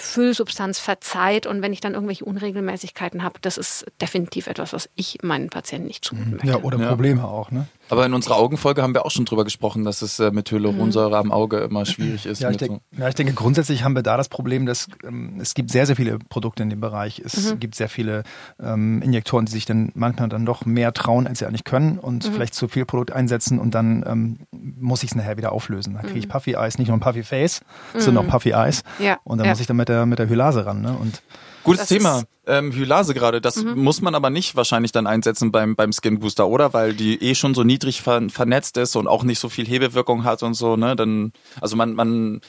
Füllsubstanz 0.00 0.78
verzeiht 0.78 1.46
und 1.46 1.62
wenn 1.62 1.72
ich 1.72 1.80
dann 1.80 1.94
irgendwelche 1.94 2.24
Unregelmäßigkeiten 2.24 3.22
habe, 3.22 3.38
das 3.40 3.58
ist 3.58 3.86
definitiv 4.00 4.46
etwas, 4.46 4.72
was 4.72 4.88
ich 4.94 5.18
meinen 5.22 5.50
Patienten 5.50 5.88
nicht 5.88 6.04
zumuten 6.04 6.32
möchte. 6.32 6.46
Ja, 6.46 6.56
oder 6.62 6.78
Probleme 6.78 7.24
auch, 7.24 7.50
ne? 7.50 7.66
Aber 7.90 8.06
in 8.06 8.14
unserer 8.14 8.36
Augenfolge 8.36 8.82
haben 8.82 8.94
wir 8.94 9.04
auch 9.04 9.10
schon 9.10 9.24
drüber 9.24 9.42
gesprochen, 9.42 9.84
dass 9.84 10.00
es 10.00 10.20
äh, 10.20 10.30
mit 10.30 10.50
Hyaluronsäure 10.50 11.08
mhm. 11.08 11.14
am 11.14 11.32
Auge 11.32 11.58
immer 11.58 11.84
schwierig 11.84 12.24
ist. 12.24 12.40
Ja 12.40 12.50
ich, 12.50 12.56
denk, 12.56 12.80
so. 12.92 13.02
ja, 13.02 13.08
ich 13.08 13.16
denke, 13.16 13.32
grundsätzlich 13.32 13.82
haben 13.82 13.96
wir 13.96 14.04
da 14.04 14.16
das 14.16 14.28
Problem, 14.28 14.64
dass 14.64 14.86
ähm, 15.04 15.38
es 15.40 15.54
gibt 15.54 15.70
sehr, 15.70 15.86
sehr 15.86 15.96
viele 15.96 16.20
Produkte 16.20 16.62
in 16.62 16.70
dem 16.70 16.80
Bereich. 16.80 17.20
Es 17.24 17.50
mhm. 17.50 17.58
gibt 17.58 17.74
sehr 17.74 17.88
viele 17.88 18.22
ähm, 18.62 19.02
Injektoren, 19.02 19.46
die 19.46 19.52
sich 19.52 19.66
dann 19.66 19.90
manchmal 19.94 20.28
dann 20.28 20.46
doch 20.46 20.64
mehr 20.64 20.94
trauen, 20.94 21.26
als 21.26 21.40
sie 21.40 21.46
eigentlich 21.46 21.64
können 21.64 21.98
und 21.98 22.28
mhm. 22.28 22.32
vielleicht 22.32 22.54
zu 22.54 22.68
viel 22.68 22.84
Produkt 22.84 23.10
einsetzen 23.10 23.58
und 23.58 23.74
dann 23.74 24.04
ähm, 24.06 24.38
muss 24.80 25.02
ich 25.02 25.10
es 25.10 25.14
nachher 25.14 25.36
wieder 25.36 25.52
auflösen. 25.52 25.94
Dann 25.94 26.02
kriege 26.04 26.18
ich 26.18 26.26
mhm. 26.26 26.30
Puffy 26.30 26.52
Eyes, 26.54 26.78
nicht 26.78 26.88
nur 26.88 26.96
ein 26.96 27.00
Puffy 27.00 27.22
Face, 27.22 27.60
sondern 27.94 28.24
auch 28.24 28.28
mhm. 28.28 28.32
Puffy 28.32 28.50
Eyes. 28.50 28.82
Ja. 28.98 29.18
Und 29.24 29.38
dann 29.38 29.46
ja. 29.46 29.52
muss 29.52 29.60
ich 29.60 29.66
dann 29.66 29.76
mit 29.76 29.88
der, 29.88 30.06
mit 30.06 30.18
der 30.18 30.28
Hylase 30.28 30.66
ran. 30.66 30.80
Ne? 30.80 30.96
Und 30.98 31.22
Gutes 31.62 31.80
das 31.80 31.88
Thema. 31.88 32.22
Ähm, 32.46 32.72
Hylase 32.72 33.14
gerade. 33.14 33.40
Das 33.40 33.56
mhm. 33.56 33.82
muss 33.82 34.00
man 34.00 34.14
aber 34.14 34.30
nicht 34.30 34.56
wahrscheinlich 34.56 34.92
dann 34.92 35.06
einsetzen 35.06 35.52
beim, 35.52 35.76
beim 35.76 35.92
Skin 35.92 36.18
Booster, 36.18 36.48
oder? 36.48 36.72
Weil 36.72 36.94
die 36.94 37.22
eh 37.22 37.34
schon 37.34 37.54
so 37.54 37.64
niedrig 37.64 38.02
ver 38.02 38.28
vernetzt 38.28 38.76
ist 38.76 38.96
und 38.96 39.06
auch 39.06 39.22
nicht 39.22 39.38
so 39.38 39.48
viel 39.48 39.66
Hebewirkung 39.66 40.24
hat 40.24 40.42
und 40.42 40.54
so, 40.54 40.76
ne? 40.76 40.96
Dann, 40.96 41.32
also 41.60 41.76
man, 41.76 41.94
man, 41.94 42.40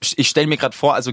ich 0.00 0.28
stelle 0.28 0.46
mir 0.46 0.56
gerade 0.56 0.76
vor, 0.76 0.94
also 0.94 1.12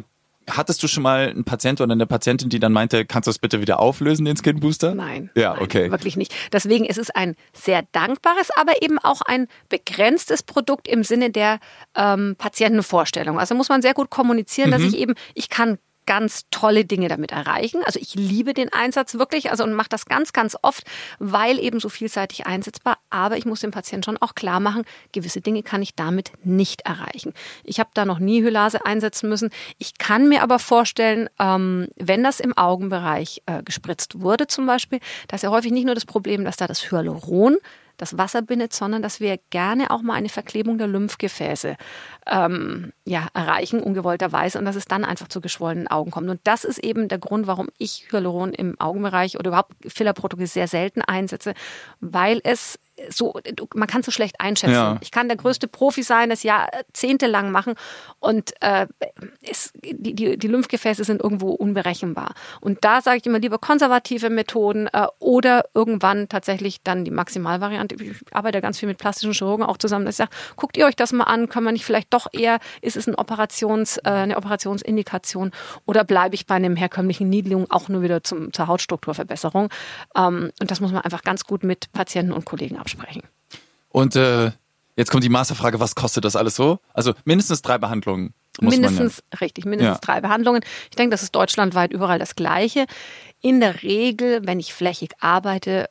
Hattest 0.50 0.82
du 0.84 0.88
schon 0.88 1.04
mal 1.04 1.30
einen 1.30 1.44
Patient 1.44 1.82
oder 1.82 1.94
eine 1.94 2.06
Patientin, 2.06 2.50
die 2.50 2.60
dann 2.60 2.74
meinte, 2.74 3.06
kannst 3.06 3.28
du 3.28 3.30
das 3.30 3.40
bitte 3.40 3.62
wieder 3.62 3.80
auflösen, 3.80 4.26
den 4.26 4.38
Skin 4.38 4.60
Booster? 4.60 4.96
Nein. 4.96 5.30
Ja, 5.36 5.54
nein, 5.54 5.64
okay. 5.64 5.92
Wirklich 5.92 6.18
nicht. 6.18 6.34
Deswegen 6.52 6.86
ist 6.86 6.98
es 6.98 7.10
ein 7.10 7.36
sehr 7.54 7.84
dankbares, 7.92 8.50
aber 8.56 8.82
eben 8.82 9.00
auch 9.00 9.22
ein 9.22 9.48
begrenztes 9.70 10.44
Produkt 10.44 10.88
im 10.88 11.04
Sinne 11.04 11.32
der 11.32 11.60
ähm, 11.96 12.36
Patientenvorstellung. 12.38 13.40
Also 13.40 13.56
muss 13.56 13.70
man 13.70 13.82
sehr 13.82 13.94
gut 13.94 14.10
kommunizieren, 14.10 14.70
mhm. 14.70 14.74
dass 14.74 14.82
ich 14.84 14.98
eben, 14.98 15.16
ich 15.34 15.50
kann 15.50 15.78
ganz 16.10 16.46
tolle 16.50 16.86
Dinge 16.86 17.08
damit 17.08 17.32
erreichen. 17.32 17.82
Also 17.86 18.00
ich 18.00 18.16
liebe 18.16 18.56
den 18.56 18.74
Einsatz 18.74 19.14
wirklich, 19.14 19.52
also 19.52 19.64
und 19.64 19.74
mache 19.74 19.90
das 19.90 20.08
ganz, 20.08 20.34
ganz 20.34 20.58
oft, 20.64 20.84
weil 21.20 21.60
eben 21.60 21.80
so 21.80 21.88
vielseitig 21.88 22.48
einsetzbar. 22.48 22.98
Aber 23.12 23.38
ich 23.38 23.46
muss 23.46 23.60
dem 23.60 23.70
Patienten 23.70 24.06
schon 24.06 24.18
auch 24.18 24.34
klar 24.34 24.60
machen, 24.60 24.86
gewisse 25.12 25.40
Dinge 25.40 25.62
kann 25.62 25.84
ich 25.84 25.94
damit 25.94 26.32
nicht 26.44 26.82
erreichen. 26.82 27.36
Ich 27.64 27.80
habe 27.80 27.92
da 27.94 28.06
noch 28.06 28.18
nie 28.18 28.42
Hylase 28.42 28.88
einsetzen 28.88 29.30
müssen. 29.30 29.52
Ich 29.78 30.00
kann 30.00 30.28
mir 30.28 30.42
aber 30.42 30.58
vorstellen, 30.58 31.30
ähm, 31.38 31.90
wenn 31.96 32.24
das 32.24 32.40
im 32.40 32.58
Augenbereich 32.58 33.44
äh, 33.46 33.62
gespritzt 33.62 34.20
wurde 34.20 34.48
zum 34.48 34.66
Beispiel, 34.66 35.02
da 35.28 35.36
ist 35.36 35.44
ja 35.44 35.52
häufig 35.52 35.72
nicht 35.72 35.86
nur 35.86 35.94
das 35.94 36.08
Problem, 36.08 36.44
dass 36.44 36.58
da 36.58 36.66
das 36.66 36.90
Hyaluron 36.90 37.58
das 38.00 38.18
Wasser 38.18 38.42
bindet, 38.42 38.74
sondern 38.74 39.02
dass 39.02 39.20
wir 39.20 39.38
gerne 39.50 39.92
auch 39.92 40.02
mal 40.02 40.14
eine 40.14 40.30
Verklebung 40.30 40.78
der 40.78 40.88
Lymphgefäße 40.88 41.76
ähm, 42.26 42.94
ja, 43.06 43.28
erreichen, 43.34 43.82
ungewollterweise, 43.82 44.58
und 44.58 44.66
dass 44.66 44.76
es 44.76 44.86
dann 44.86 45.04
einfach 45.04 45.28
zu 45.28 45.42
geschwollenen 45.42 45.88
Augen 45.88 46.10
kommt. 46.10 46.30
Und 46.30 46.40
das 46.46 46.64
ist 46.64 46.80
eben 46.80 47.08
der 47.10 47.20
Grund, 47.20 47.46
warum 47.46 47.68
ich 47.78 48.08
Hyaluron 48.12 48.54
im 48.54 48.80
Augenbereich 48.80 49.38
oder 49.38 49.50
überhaupt 49.50 49.74
Fillerprodukte 49.86 50.48
sehr 50.48 50.68
selten 50.68 51.02
einsetze, 51.02 51.54
weil 52.00 52.40
es 52.44 52.80
so, 53.10 53.34
man 53.74 53.88
kann 53.88 54.04
so 54.04 54.12
schlecht 54.12 54.40
einschätzen. 54.40 54.74
Ja. 54.74 54.98
Ich 55.02 55.12
kann 55.12 55.28
der 55.28 55.38
größte 55.38 55.68
Profi 55.68 56.04
sein, 56.04 56.30
das 56.30 56.44
jahrzehntelang 56.44 57.52
machen 57.52 57.76
und 58.20 58.54
äh, 58.62 58.88
es, 59.42 59.72
die, 59.76 60.14
die, 60.14 60.38
die 60.38 60.48
Lymphgefäße 60.48 61.04
sind 61.04 61.22
irgendwo 61.22 61.52
unberechenbar. 61.52 62.34
Und 62.62 62.80
da 62.84 63.02
sage 63.02 63.18
ich 63.18 63.26
immer 63.26 63.40
lieber 63.40 63.58
konservative 63.58 64.30
Methoden 64.30 64.88
äh, 64.88 65.08
oder 65.20 65.66
irgendwann 65.74 66.30
tatsächlich 66.30 66.82
dann 66.84 67.06
die 67.06 67.12
Maximalvariante. 67.12 67.96
Ich 67.96 68.18
arbeite 68.32 68.62
ganz 68.62 68.80
viel 68.80 68.88
mit 68.88 68.98
plastischen 68.98 69.34
Chirurgen 69.34 69.66
auch 69.66 69.78
zusammen, 69.78 70.06
dass 70.06 70.16
ich 70.16 70.18
sage, 70.18 70.32
guckt 70.56 70.78
ihr 70.78 70.86
euch 70.86 70.96
das 70.96 71.14
mal 71.14 71.26
an, 71.26 71.50
können 71.50 71.66
wir 71.66 71.72
nicht 71.72 71.86
vielleicht 71.86 72.14
doch 72.14 72.28
eher, 72.32 72.60
ist 72.82 72.98
es 72.98 73.08
ein 73.08 73.16
Operations, 73.16 73.98
äh, 73.98 74.10
eine 74.10 74.38
Operationsindikation 74.38 75.52
oder 75.86 76.04
bleibe 76.04 76.36
ich 76.36 76.46
bei 76.46 76.56
einem 76.56 76.76
herkömmlichen 76.76 77.30
Niedligung 77.30 77.70
auch 77.72 77.90
nur 77.90 78.02
wieder 78.02 78.24
zum, 78.24 78.52
zur 78.54 78.68
Hautstrukturverbesserung? 78.68 79.70
Ähm, 80.16 80.52
und 80.60 80.72
das 80.72 80.82
muss 80.82 80.92
man 80.92 81.02
einfach 81.02 81.24
ganz 81.24 81.46
gut 81.46 81.64
mit 81.64 81.92
Patienten 81.94 82.34
und 82.34 82.46
Kollegen 82.46 82.78
absprechen 82.78 82.89
sprechen. 82.90 83.24
Und 83.90 84.16
äh, 84.16 84.52
jetzt 84.96 85.12
kommt 85.12 85.24
die 85.24 85.30
Masterfrage, 85.30 85.80
was 85.80 85.96
kostet 85.96 86.26
das 86.26 86.36
alles 86.36 86.56
so? 86.56 86.80
Also 86.94 87.14
mindestens 87.26 87.62
drei 87.62 87.78
Behandlungen. 87.78 88.34
mindestens, 88.60 89.24
ja. 89.32 89.40
richtig, 89.40 89.66
mindestens 89.66 89.96
ja. 89.96 90.00
drei 90.02 90.22
Behandlungen. 90.22 90.62
Ich 90.90 90.96
denke, 90.96 91.12
das 91.12 91.24
ist 91.24 91.36
deutschlandweit 91.36 91.92
überall 91.92 92.20
das 92.20 92.36
Gleiche. 92.36 92.86
In 93.42 93.60
der 93.60 93.84
Regel, 93.84 94.42
wenn 94.46 94.60
ich 94.60 94.74
flächig 94.74 95.14
arbeite, 95.20 95.90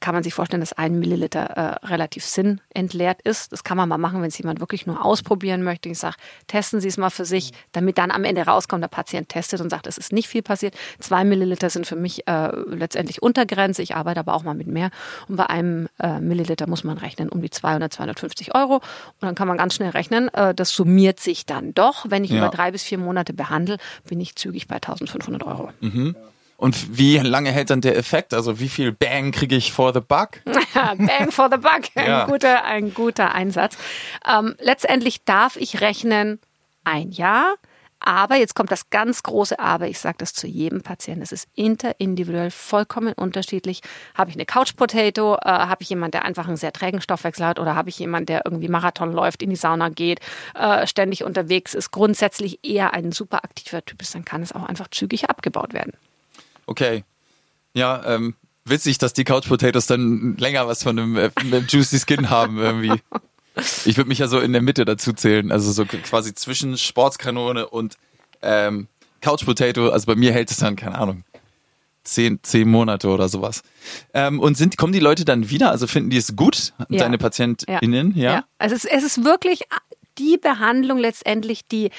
kann 0.00 0.14
man 0.14 0.22
sich 0.22 0.34
vorstellen, 0.34 0.60
dass 0.60 0.72
ein 0.72 0.98
Milliliter 0.98 1.44
äh, 1.82 1.86
relativ 1.86 2.24
sinnentleert 2.24 3.22
ist. 3.22 3.52
Das 3.52 3.64
kann 3.64 3.76
man 3.76 3.88
mal 3.88 3.98
machen, 3.98 4.20
wenn 4.20 4.28
es 4.28 4.38
jemand 4.38 4.60
wirklich 4.60 4.86
nur 4.86 5.04
ausprobieren 5.04 5.62
möchte. 5.62 5.88
Ich 5.88 5.98
sage, 5.98 6.16
testen 6.46 6.80
Sie 6.80 6.88
es 6.88 6.96
mal 6.96 7.10
für 7.10 7.24
sich, 7.24 7.52
damit 7.72 7.98
dann 7.98 8.10
am 8.10 8.24
Ende 8.24 8.42
rauskommt, 8.42 8.82
der 8.82 8.88
Patient 8.88 9.28
testet 9.28 9.60
und 9.60 9.70
sagt, 9.70 9.86
es 9.86 9.96
ist 9.96 10.12
nicht 10.12 10.28
viel 10.28 10.42
passiert. 10.42 10.74
Zwei 11.00 11.24
Milliliter 11.24 11.70
sind 11.70 11.86
für 11.86 11.96
mich 11.96 12.26
äh, 12.28 12.50
letztendlich 12.66 13.22
Untergrenze. 13.22 13.82
Ich 13.82 13.96
arbeite 13.96 14.20
aber 14.20 14.34
auch 14.34 14.42
mal 14.42 14.54
mit 14.54 14.66
mehr. 14.66 14.90
Und 15.28 15.36
bei 15.36 15.46
einem 15.46 15.88
äh, 15.98 16.20
Milliliter 16.20 16.68
muss 16.68 16.84
man 16.84 16.98
rechnen 16.98 17.28
um 17.28 17.40
die 17.40 17.50
200, 17.50 17.92
250 17.92 18.54
Euro. 18.54 18.76
Und 18.76 18.82
dann 19.20 19.34
kann 19.34 19.48
man 19.48 19.56
ganz 19.56 19.74
schnell 19.74 19.90
rechnen. 19.90 20.28
Äh, 20.34 20.54
das 20.54 20.70
summiert 20.70 21.20
sich 21.20 21.46
dann 21.46 21.72
doch. 21.74 22.06
Wenn 22.08 22.24
ich 22.24 22.30
ja. 22.30 22.38
über 22.38 22.48
drei 22.48 22.70
bis 22.70 22.82
vier 22.82 22.98
Monate 22.98 23.32
behandle, 23.32 23.78
bin 24.06 24.20
ich 24.20 24.36
zügig 24.36 24.68
bei 24.68 24.76
1500 24.76 25.42
Euro. 25.44 25.70
Mhm. 25.80 26.14
Und 26.64 26.96
wie 26.96 27.18
lange 27.18 27.52
hält 27.52 27.68
dann 27.68 27.82
der 27.82 27.94
Effekt? 27.94 28.32
Also 28.32 28.58
wie 28.58 28.70
viel 28.70 28.90
Bang 28.90 29.32
kriege 29.32 29.54
ich 29.54 29.70
for 29.70 29.92
the 29.92 30.00
buck? 30.00 30.40
Bang 30.74 31.30
for 31.30 31.50
the 31.52 31.58
buck, 31.58 31.82
ein, 31.94 32.26
guter, 32.26 32.64
ein 32.64 32.94
guter 32.94 33.34
Einsatz. 33.34 33.76
Ähm, 34.26 34.54
letztendlich 34.60 35.26
darf 35.26 35.56
ich 35.56 35.82
rechnen 35.82 36.40
ein 36.82 37.10
Jahr. 37.10 37.56
Aber 38.00 38.36
jetzt 38.36 38.54
kommt 38.54 38.72
das 38.72 38.88
ganz 38.88 39.22
große 39.22 39.58
Aber. 39.58 39.88
Ich 39.88 39.98
sage 39.98 40.16
das 40.16 40.32
zu 40.32 40.46
jedem 40.46 40.80
Patienten. 40.80 41.20
Es 41.20 41.32
ist 41.32 41.48
interindividuell 41.54 42.50
vollkommen 42.50 43.12
unterschiedlich. 43.12 43.82
Habe 44.14 44.30
ich 44.30 44.36
eine 44.36 44.46
Couch 44.46 44.74
Potato? 44.74 45.34
Äh, 45.34 45.50
habe 45.50 45.82
ich 45.82 45.90
jemanden, 45.90 46.12
der 46.12 46.24
einfach 46.24 46.48
einen 46.48 46.56
sehr 46.56 46.72
trägen 46.72 47.02
Stoffwechsel 47.02 47.44
hat? 47.44 47.58
Oder 47.58 47.74
habe 47.74 47.90
ich 47.90 47.98
jemanden, 47.98 48.24
der 48.24 48.40
irgendwie 48.46 48.68
Marathon 48.68 49.12
läuft, 49.12 49.42
in 49.42 49.50
die 49.50 49.56
Sauna 49.56 49.90
geht, 49.90 50.20
äh, 50.54 50.86
ständig 50.86 51.24
unterwegs 51.24 51.74
ist, 51.74 51.90
grundsätzlich 51.90 52.60
eher 52.64 52.94
ein 52.94 53.12
super 53.12 53.44
aktiver 53.44 53.84
Typ 53.84 54.00
ist? 54.00 54.14
Dann 54.14 54.24
kann 54.24 54.42
es 54.42 54.52
auch 54.52 54.64
einfach 54.64 54.88
zügig 54.88 55.28
abgebaut 55.28 55.74
werden. 55.74 55.92
Okay. 56.66 57.04
Ja, 57.74 58.02
ähm, 58.06 58.34
witzig, 58.64 58.98
dass 58.98 59.12
die 59.12 59.24
Couch 59.24 59.48
Potatoes 59.48 59.86
dann 59.86 60.36
länger 60.38 60.66
was 60.66 60.82
von 60.82 60.98
einem, 60.98 61.16
äh, 61.16 61.30
einem 61.36 61.66
Juicy 61.68 61.98
Skin 61.98 62.30
haben 62.30 62.58
irgendwie. 62.58 63.00
Ich 63.84 63.96
würde 63.96 64.08
mich 64.08 64.18
ja 64.18 64.26
so 64.26 64.40
in 64.40 64.52
der 64.52 64.62
Mitte 64.62 64.84
dazu 64.84 65.12
zählen, 65.12 65.52
also 65.52 65.70
so 65.70 65.84
quasi 65.84 66.34
zwischen 66.34 66.76
Sportskanone 66.76 67.68
und 67.68 67.96
ähm, 68.42 68.88
Couch 69.20 69.44
Potato. 69.44 69.90
Also 69.90 70.06
bei 70.06 70.16
mir 70.16 70.32
hält 70.32 70.50
es 70.50 70.58
dann, 70.58 70.74
keine 70.74 70.98
Ahnung, 70.98 71.24
zehn, 72.02 72.40
zehn 72.42 72.68
Monate 72.68 73.08
oder 73.08 73.28
sowas. 73.28 73.62
Ähm, 74.12 74.40
und 74.40 74.56
sind, 74.56 74.76
kommen 74.76 74.92
die 74.92 75.00
Leute 75.00 75.24
dann 75.24 75.50
wieder? 75.50 75.70
Also 75.70 75.86
finden 75.86 76.10
die 76.10 76.16
es 76.16 76.34
gut, 76.34 76.72
ja. 76.88 76.98
deine 76.98 77.18
PatientInnen? 77.18 78.12
Ja. 78.16 78.22
ja. 78.22 78.32
ja. 78.32 78.44
Also 78.58 78.74
es, 78.74 78.84
es 78.84 79.04
ist 79.04 79.24
wirklich 79.24 79.62
die 80.18 80.36
Behandlung 80.36 80.98
letztendlich, 80.98 81.66
die 81.66 81.90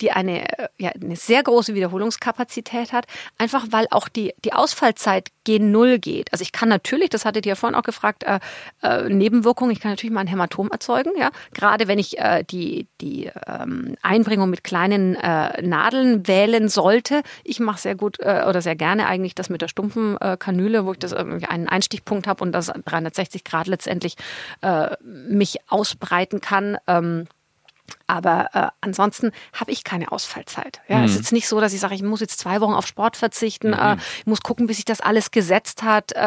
die 0.00 0.12
eine, 0.12 0.58
äh, 0.58 0.68
ja, 0.78 0.90
eine 0.90 1.16
sehr 1.16 1.42
große 1.42 1.74
Wiederholungskapazität 1.74 2.92
hat, 2.92 3.06
einfach 3.36 3.66
weil 3.70 3.86
auch 3.90 4.08
die, 4.08 4.34
die 4.44 4.52
Ausfallzeit 4.52 5.30
gen 5.44 5.70
Null 5.70 5.98
geht. 5.98 6.32
Also 6.32 6.42
ich 6.42 6.52
kann 6.52 6.68
natürlich, 6.68 7.10
das 7.10 7.24
hattet 7.24 7.46
ihr 7.46 7.50
ja 7.50 7.56
vorhin 7.56 7.74
auch 7.74 7.82
gefragt, 7.82 8.24
äh, 8.24 8.38
äh, 8.82 9.08
Nebenwirkungen, 9.08 9.72
ich 9.72 9.80
kann 9.80 9.92
natürlich 9.92 10.12
mal 10.12 10.20
ein 10.20 10.26
Hämatom 10.26 10.70
erzeugen, 10.70 11.12
ja. 11.18 11.30
Gerade 11.54 11.88
wenn 11.88 11.98
ich 11.98 12.18
äh, 12.18 12.44
die, 12.44 12.86
die 13.00 13.30
ähm, 13.46 13.96
Einbringung 14.02 14.50
mit 14.50 14.64
kleinen 14.64 15.14
äh, 15.14 15.62
Nadeln 15.62 16.26
wählen 16.26 16.68
sollte. 16.68 17.22
Ich 17.44 17.60
mache 17.60 17.80
sehr 17.80 17.94
gut 17.94 18.18
äh, 18.20 18.44
oder 18.46 18.60
sehr 18.60 18.76
gerne 18.76 19.06
eigentlich 19.06 19.34
das 19.34 19.48
mit 19.48 19.62
der 19.62 19.68
stumpfen 19.68 20.16
äh, 20.20 20.36
Kanüle, 20.38 20.84
wo 20.84 20.92
ich 20.92 20.98
das 20.98 21.12
irgendwie 21.12 21.46
einen 21.46 21.68
Einstichpunkt 21.68 22.26
habe 22.26 22.44
und 22.44 22.52
das 22.52 22.66
360 22.66 23.44
Grad 23.44 23.66
letztendlich 23.66 24.16
äh, 24.60 24.96
mich 25.02 25.58
ausbreiten 25.68 26.40
kann. 26.40 26.76
Ähm, 26.86 27.26
aber 28.08 28.48
äh, 28.54 28.68
ansonsten 28.80 29.30
habe 29.52 29.70
ich 29.70 29.84
keine 29.84 30.10
Ausfallzeit. 30.10 30.80
Ja, 30.88 30.98
mhm. 30.98 31.04
es 31.04 31.12
ist 31.12 31.18
jetzt 31.18 31.32
nicht 31.32 31.46
so, 31.46 31.60
dass 31.60 31.72
ich 31.72 31.80
sage, 31.80 31.94
ich 31.94 32.02
muss 32.02 32.20
jetzt 32.20 32.40
zwei 32.40 32.60
Wochen 32.60 32.72
auf 32.72 32.86
Sport 32.86 33.16
verzichten, 33.16 33.68
mhm. 33.68 33.74
äh, 33.74 33.96
ich 34.20 34.26
muss 34.26 34.42
gucken, 34.42 34.66
bis 34.66 34.76
sich 34.76 34.84
das 34.84 35.00
alles 35.00 35.30
gesetzt 35.30 35.82
hat, 35.82 36.12
äh, 36.12 36.18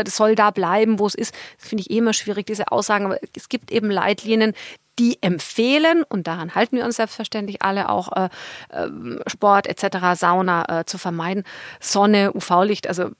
äh, 0.00 0.04
das 0.04 0.16
soll 0.16 0.34
da 0.34 0.50
bleiben, 0.50 0.98
wo 0.98 1.06
es 1.06 1.14
ist. 1.14 1.34
Das 1.58 1.68
finde 1.68 1.82
ich 1.82 1.90
eh 1.90 1.98
immer 1.98 2.12
schwierig, 2.12 2.46
diese 2.46 2.70
Aussagen. 2.70 3.06
Aber 3.06 3.18
es 3.34 3.48
gibt 3.48 3.72
eben 3.72 3.90
Leitlinien, 3.90 4.52
die 4.98 5.22
empfehlen, 5.22 6.04
und 6.08 6.26
daran 6.26 6.54
halten 6.54 6.76
wir 6.76 6.84
uns 6.84 6.96
selbstverständlich 6.96 7.62
alle, 7.62 7.88
auch 7.88 8.12
äh, 8.12 8.28
äh, 8.70 8.90
Sport 9.26 9.66
etc., 9.66 10.18
Sauna 10.20 10.80
äh, 10.80 10.84
zu 10.84 10.98
vermeiden. 10.98 11.44
Sonne, 11.80 12.32
UV-Licht, 12.34 12.86
also 12.86 13.10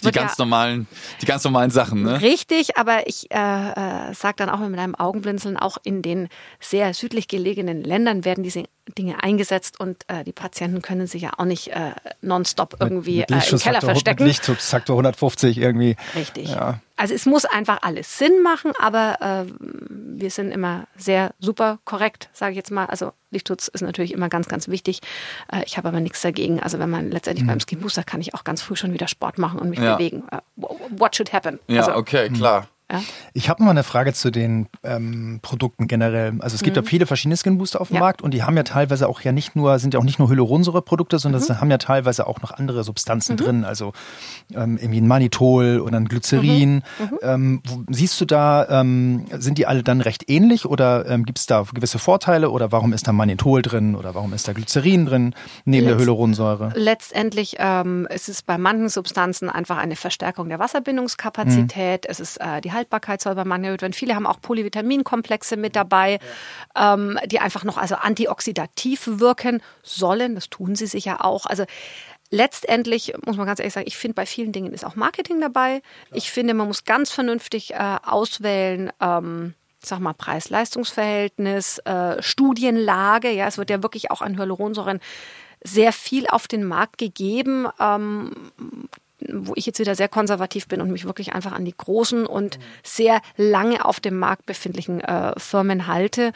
die 0.00 0.10
ganz 0.10 0.38
ja 0.38 0.44
normalen, 0.44 0.86
die 1.20 1.26
ganz 1.26 1.44
normalen 1.44 1.70
Sachen, 1.70 2.02
ne? 2.02 2.20
Richtig, 2.20 2.76
aber 2.76 3.06
ich 3.06 3.30
äh, 3.30 3.36
äh, 3.36 4.14
sage 4.14 4.36
dann 4.36 4.50
auch 4.50 4.58
mit 4.60 4.78
einem 4.78 4.94
Augenblinzeln, 4.94 5.56
auch 5.56 5.78
in 5.84 6.02
den 6.02 6.28
sehr 6.60 6.94
südlich 6.94 7.28
gelegenen 7.28 7.82
Ländern 7.82 8.24
werden 8.24 8.44
diese 8.44 8.64
Dinge 8.98 9.22
eingesetzt 9.22 9.80
und 9.80 10.04
äh, 10.08 10.24
die 10.24 10.32
Patienten 10.32 10.82
können 10.82 11.06
sich 11.06 11.22
ja 11.22 11.30
auch 11.36 11.44
nicht 11.44 11.68
äh, 11.68 11.92
nonstop 12.20 12.76
irgendwie 12.80 13.18
mit, 13.18 13.30
mit 13.30 13.46
äh, 13.48 13.50
im 13.50 13.58
Keller 13.58 13.80
verstecken. 13.80 14.24
Lichtschutzfaktor 14.24 14.94
150 14.94 15.58
irgendwie. 15.58 15.96
Richtig. 16.14 16.50
Ja. 16.50 16.80
Also 16.96 17.14
es 17.14 17.26
muss 17.26 17.44
einfach 17.44 17.78
alles 17.82 18.18
Sinn 18.18 18.42
machen, 18.42 18.72
aber 18.78 19.18
äh, 19.20 19.52
wir 19.90 20.30
sind 20.30 20.52
immer 20.52 20.86
sehr 20.96 21.34
super 21.40 21.78
korrekt, 21.84 22.28
sage 22.32 22.52
ich 22.52 22.56
jetzt 22.56 22.70
mal. 22.70 22.86
Also 22.86 23.12
Lichtschutz 23.30 23.68
ist 23.68 23.80
natürlich 23.80 24.12
immer 24.12 24.28
ganz, 24.28 24.48
ganz 24.48 24.68
wichtig. 24.68 25.00
Äh, 25.50 25.64
ich 25.66 25.76
habe 25.76 25.88
aber 25.88 26.00
nichts 26.00 26.20
dagegen. 26.22 26.60
Also 26.60 26.78
wenn 26.78 26.90
man 26.90 27.10
letztendlich 27.10 27.44
mhm. 27.44 27.48
beim 27.48 27.60
Skin 27.60 27.80
Booster 27.80 28.04
kann 28.04 28.20
ich 28.20 28.34
auch 28.34 28.44
ganz 28.44 28.62
früh 28.62 28.76
schon 28.76 28.92
wieder 28.92 29.08
Sport 29.08 29.38
machen 29.38 29.58
und 29.58 29.70
mich 29.70 29.80
ja. 29.80 29.96
bewegen. 29.96 30.24
Uh, 30.56 30.68
what 30.90 31.16
should 31.16 31.32
happen? 31.32 31.58
Ja, 31.66 31.80
also, 31.86 31.96
okay, 31.96 32.28
klar. 32.28 32.68
Ja. 32.92 33.02
Ich 33.32 33.48
habe 33.48 33.62
noch 33.62 33.66
mal 33.66 33.70
eine 33.70 33.82
Frage 33.82 34.12
zu 34.12 34.30
den 34.30 34.68
ähm, 34.84 35.40
Produkten 35.40 35.88
generell. 35.88 36.34
Also 36.40 36.54
es 36.54 36.62
gibt 36.62 36.76
mhm. 36.76 36.82
ja 36.82 36.88
viele 36.88 37.06
verschiedene 37.06 37.36
Skin 37.36 37.56
Booster 37.58 37.80
auf 37.80 37.88
dem 37.88 37.94
ja. 37.94 38.00
Markt 38.00 38.20
und 38.20 38.34
die 38.34 38.42
haben 38.42 38.56
ja 38.56 38.62
teilweise 38.62 39.08
auch 39.08 39.22
ja 39.22 39.32
nicht 39.32 39.56
nur, 39.56 39.78
sind 39.78 39.94
ja 39.94 40.00
auch 40.00 40.04
nicht 40.04 40.18
nur 40.18 40.28
Hyaluronsäure-Produkte, 40.28 41.18
sondern 41.18 41.42
mhm. 41.42 41.60
haben 41.60 41.70
ja 41.70 41.78
teilweise 41.78 42.26
auch 42.26 42.42
noch 42.42 42.50
andere 42.52 42.84
Substanzen 42.84 43.32
mhm. 43.32 43.36
drin. 43.38 43.64
Also 43.64 43.92
ähm, 44.54 44.76
irgendwie 44.76 45.00
ein 45.00 45.08
Manitol 45.08 45.80
oder 45.80 45.96
ein 45.96 46.06
Glycerin. 46.06 46.74
Mhm. 46.74 47.04
Mhm. 47.04 47.18
Ähm, 47.22 47.62
wo, 47.64 47.82
siehst 47.90 48.20
du 48.20 48.26
da, 48.26 48.68
ähm, 48.68 49.24
sind 49.32 49.56
die 49.56 49.66
alle 49.66 49.82
dann 49.82 50.02
recht 50.02 50.28
ähnlich 50.28 50.66
oder 50.66 51.08
ähm, 51.08 51.24
gibt 51.24 51.38
es 51.38 51.46
da 51.46 51.64
gewisse 51.72 51.98
Vorteile 51.98 52.50
oder 52.50 52.72
warum 52.72 52.92
ist 52.92 53.08
da 53.08 53.12
Manitol 53.12 53.62
drin 53.62 53.94
oder 53.94 54.14
warum 54.14 54.34
ist 54.34 54.46
da 54.46 54.52
Glycerin 54.52 55.06
drin 55.06 55.34
neben 55.64 55.86
Letzt, 55.86 55.98
der 55.98 56.04
Hyaluronsäure? 56.04 56.72
Letztendlich 56.76 57.56
ähm, 57.58 58.06
ist 58.14 58.28
es 58.28 58.42
bei 58.42 58.58
manchen 58.58 58.90
Substanzen 58.90 59.48
einfach 59.48 59.78
eine 59.78 59.96
Verstärkung 59.96 60.50
der 60.50 60.58
Wasserbindungskapazität. 60.58 62.04
Mhm. 62.04 62.10
Es 62.10 62.20
ist 62.20 62.36
äh, 62.36 62.60
die 62.60 62.72
Haltbarkeit 62.72 62.81
soll 63.18 63.34
bei 63.34 63.44
manchen 63.44 63.64
erhöht 63.64 63.82
werden. 63.82 63.92
Viele 63.92 64.14
haben 64.14 64.26
auch 64.26 64.40
Polyvitaminkomplexe 64.40 65.56
mit 65.56 65.76
dabei, 65.76 66.18
ja. 66.74 66.94
ähm, 66.94 67.18
die 67.26 67.40
einfach 67.40 67.64
noch 67.64 67.78
also 67.78 67.96
antioxidativ 67.96 69.06
wirken 69.06 69.62
sollen. 69.82 70.34
Das 70.34 70.50
tun 70.50 70.74
sie 70.74 70.86
sicher 70.86 71.24
auch. 71.24 71.46
Also 71.46 71.64
letztendlich 72.30 73.14
muss 73.24 73.36
man 73.36 73.46
ganz 73.46 73.60
ehrlich 73.60 73.74
sagen, 73.74 73.86
ich 73.86 73.96
finde 73.96 74.14
bei 74.14 74.26
vielen 74.26 74.52
Dingen 74.52 74.72
ist 74.72 74.84
auch 74.84 74.96
Marketing 74.96 75.40
dabei. 75.40 75.74
Ja. 75.74 75.80
Ich 76.14 76.30
finde, 76.30 76.54
man 76.54 76.66
muss 76.66 76.84
ganz 76.84 77.10
vernünftig 77.10 77.74
äh, 77.74 77.96
auswählen. 78.02 78.90
Ähm, 79.00 79.54
sag 79.84 79.98
mal, 79.98 80.14
Preis-Leistungs-Verhältnis, 80.14 81.78
äh, 81.78 82.22
Studienlage. 82.22 83.30
Ja, 83.30 83.46
es 83.46 83.58
wird 83.58 83.70
ja 83.70 83.82
wirklich 83.82 84.10
auch 84.10 84.22
an 84.22 84.38
Hyaluronsäuren 84.38 85.00
sehr 85.64 85.92
viel 85.92 86.26
auf 86.26 86.48
den 86.48 86.64
Markt 86.64 86.98
gegeben. 86.98 87.68
Ähm, 87.78 88.32
wo 89.28 89.52
ich 89.56 89.66
jetzt 89.66 89.78
wieder 89.78 89.94
sehr 89.94 90.08
konservativ 90.08 90.68
bin 90.68 90.80
und 90.80 90.90
mich 90.90 91.04
wirklich 91.04 91.32
einfach 91.32 91.52
an 91.52 91.64
die 91.64 91.74
großen 91.76 92.26
und 92.26 92.58
sehr 92.82 93.20
lange 93.36 93.84
auf 93.84 94.00
dem 94.00 94.18
Markt 94.18 94.46
befindlichen 94.46 95.00
äh, 95.00 95.38
Firmen 95.38 95.86
halte 95.86 96.32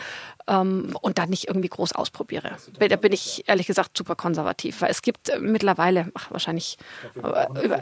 ähm, 0.46 0.96
und 1.00 1.18
dann 1.18 1.30
nicht 1.30 1.48
irgendwie 1.48 1.68
groß 1.68 1.92
ausprobiere. 1.92 2.56
Da 2.78 2.96
bin 2.96 3.12
ich 3.12 3.48
ehrlich 3.48 3.66
gesagt 3.66 3.96
super 3.96 4.14
konservativ, 4.14 4.80
weil 4.80 4.90
es 4.90 5.02
gibt 5.02 5.28
äh, 5.28 5.38
mittlerweile, 5.38 6.10
ach, 6.14 6.30
wahrscheinlich 6.30 6.78
äh, 7.16 7.64
über, 7.64 7.80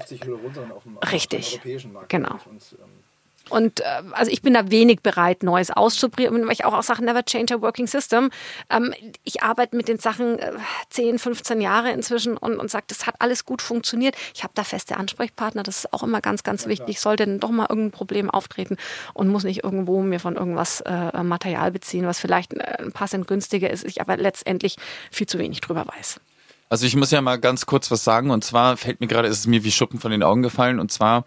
richtig, 1.13 1.61
genau. 2.09 2.39
Und, 2.47 2.63
ähm, 2.79 3.05
und 3.51 3.81
äh, 3.81 3.85
also 4.13 4.31
ich 4.31 4.43
bin 4.43 4.55
da 4.55 4.71
wenig 4.71 5.01
bereit, 5.01 5.43
Neues 5.43 5.71
auszuprobieren, 5.71 6.47
weil 6.47 6.53
ich 6.53 6.65
auch, 6.65 6.73
auch 6.73 6.83
sage, 6.83 7.05
never 7.05 7.25
change 7.25 7.55
a 7.55 7.61
working 7.61 7.87
system. 7.87 8.31
Ähm, 8.71 8.95
ich 9.23 9.43
arbeite 9.43 9.77
mit 9.77 9.89
den 9.89 9.99
Sachen 9.99 10.39
äh, 10.39 10.53
10, 10.91 11.19
15 11.19 11.61
Jahre 11.61 11.91
inzwischen 11.91 12.37
und, 12.37 12.57
und 12.57 12.71
sage, 12.71 12.85
das 12.89 13.07
hat 13.07 13.17
alles 13.19 13.45
gut 13.45 13.61
funktioniert. 13.61 14.17
Ich 14.35 14.43
habe 14.43 14.53
da 14.55 14.65
feste 14.65 14.97
Ansprechpartner, 14.97 15.63
das 15.63 15.79
ist 15.79 15.93
auch 15.93 16.03
immer 16.03 16.21
ganz, 16.21 16.43
ganz 16.43 16.67
wichtig. 16.67 17.01
Sollte 17.01 17.27
dann 17.27 17.41
doch 17.41 17.51
mal 17.51 17.67
irgendein 17.69 17.93
Problem 17.93 18.31
auftreten 18.31 18.77
und 19.13 19.29
muss 19.29 19.45
nicht 19.45 19.63
irgendwo 19.63 20.03
mir 20.03 20.21
von 20.21 20.37
irgendwas 20.37 20.81
äh, 20.83 21.23
Material 21.23 21.71
beziehen, 21.71 22.07
was 22.07 22.19
vielleicht 22.19 22.55
äh, 22.55 22.79
ein 22.79 22.93
paar 22.93 23.09
Cent 23.09 23.27
günstiger 23.27 23.69
ist, 23.69 23.85
ich 23.85 24.01
aber 24.01 24.17
letztendlich 24.17 24.77
viel 25.11 25.27
zu 25.27 25.39
wenig 25.39 25.61
drüber 25.61 25.87
weiß. 25.87 26.21
Also 26.69 26.87
ich 26.87 26.97
muss 26.97 27.11
ja 27.11 27.21
mal 27.21 27.39
ganz 27.39 27.67
kurz 27.67 27.91
was 27.91 28.05
sagen. 28.05 28.31
Und 28.31 28.45
zwar 28.45 28.77
fällt 28.77 29.01
mir 29.01 29.07
gerade, 29.07 29.29
ist 29.29 29.39
es 29.39 29.47
mir 29.47 29.65
wie 29.65 29.73
Schuppen 29.73 30.01
von 30.01 30.11
den 30.11 30.23
Augen 30.23 30.43
gefallen. 30.43 30.81
Und 30.81 30.91
zwar 30.91 31.25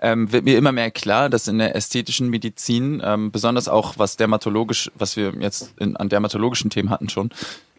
ähm, 0.00 0.32
wird 0.32 0.44
mir 0.44 0.56
immer 0.56 0.72
mehr 0.72 0.90
klar, 0.90 1.28
dass 1.28 1.48
in 1.48 1.58
der 1.58 1.76
ästhetischen 1.76 2.28
Medizin, 2.28 3.02
ähm, 3.04 3.30
besonders 3.30 3.68
auch 3.68 3.94
was 3.98 4.16
dermatologisch, 4.16 4.90
was 4.94 5.16
wir 5.16 5.34
jetzt 5.40 5.74
in, 5.78 5.96
an 5.96 6.08
dermatologischen 6.08 6.70
Themen 6.70 6.90
hatten 6.90 7.08
schon, 7.08 7.30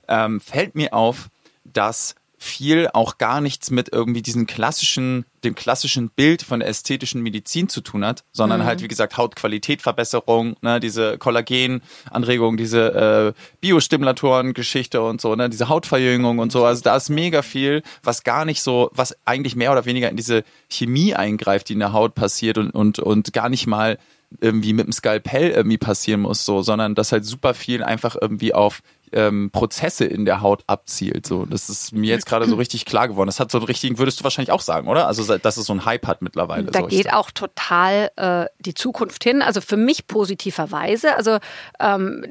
ähm, 0.08 0.40
fällt 0.40 0.76
mir 0.76 0.94
auf, 0.94 1.30
dass 1.64 2.16
viel 2.42 2.88
auch 2.94 3.18
gar 3.18 3.42
nichts 3.42 3.70
mit 3.70 3.92
irgendwie 3.92 4.22
diesen 4.22 4.48
klassischen, 4.48 5.26
dem 5.44 5.56
klassischen 5.56 6.10
Bild 6.10 6.42
von 6.42 6.62
der 6.62 6.70
ästhetischen 6.70 7.22
Medizin 7.22 7.68
zu 7.68 7.82
tun 7.82 8.06
hat, 8.06 8.24
sondern 8.32 8.62
mhm. 8.62 8.66
halt, 8.66 8.82
wie 8.82 8.88
gesagt, 8.88 9.18
Hautqualitätverbesserung, 9.18 10.56
ne, 10.62 10.80
diese 10.80 11.18
Kollagenanregung, 11.18 12.56
diese 12.56 13.36
äh, 13.36 13.42
Biostimulatoren-Geschichte 13.60 15.02
und 15.02 15.20
so, 15.20 15.36
ne, 15.36 15.50
diese 15.50 15.68
Hautverjüngung 15.68 16.40
und 16.40 16.54
so. 16.54 16.64
Also 16.64 16.82
da 16.82 16.96
ist 16.96 17.10
mega 17.10 17.42
viel, 17.42 17.84
was 18.04 18.24
gar 18.24 18.46
nicht 18.46 18.62
so, 18.62 18.90
was 18.94 19.18
eigentlich 19.26 19.58
mehr 19.58 19.74
oder 19.74 19.84
weniger 19.84 20.10
in 20.10 20.16
diese 20.16 20.46
Chemie 20.70 21.14
eingreift, 21.14 21.68
die 21.68 21.74
in 21.74 21.80
der 21.80 21.92
Haut 21.92 22.16
passiert 22.16 22.58
und, 22.58 22.72
und, 22.72 23.00
und 23.00 23.34
gar 23.34 23.50
nicht 23.50 23.68
mal 23.68 23.98
irgendwie 24.42 24.74
mit 24.74 24.86
dem 24.86 24.94
Skalpell 24.94 25.50
irgendwie 25.50 25.78
passieren 25.78 26.22
muss, 26.22 26.46
so, 26.46 26.62
sondern 26.62 26.96
dass 26.96 27.12
halt 27.12 27.26
super 27.26 27.54
viel 27.54 27.84
einfach 27.84 28.16
irgendwie 28.20 28.54
auf 28.54 28.82
ähm, 29.14 29.50
Prozesse 29.52 30.06
in 30.06 30.26
der 30.26 30.42
Haut 30.42 30.64
abzielt. 30.68 31.26
So, 31.26 31.46
das 31.46 31.70
ist 31.70 31.94
mir 31.94 32.10
jetzt 32.10 32.26
gerade 32.26 32.46
so 32.48 32.56
richtig 32.58 32.86
klar 32.86 33.08
geworden. 33.08 33.28
Das 33.28 33.40
hat 33.40 33.52
so 33.52 33.58
einen 33.58 33.68
richtigen, 33.68 33.98
würdest 33.98 34.20
du 34.20 34.24
wahrscheinlich 34.24 34.52
auch 34.52 34.62
sagen, 34.62 34.88
oder? 34.88 35.08
Also, 35.08 35.38
dass 35.38 35.58
es 35.58 35.66
so 35.66 35.74
einen 35.74 35.86
Hype 35.86 36.08
hat 36.08 36.22
mittlerweile. 36.22 36.72
Da 36.72 36.82
geht 36.82 37.14
auch 37.14 37.32
total 37.32 38.12
äh, 38.16 38.46
die 38.60 38.74
Zukunft 38.74 39.24
hin. 39.24 39.42
Also 39.42 39.62
für 39.62 39.78
mich 39.78 40.08
positiverweise. 40.08 41.16
Also 41.16 41.38
ähm, 41.80 42.26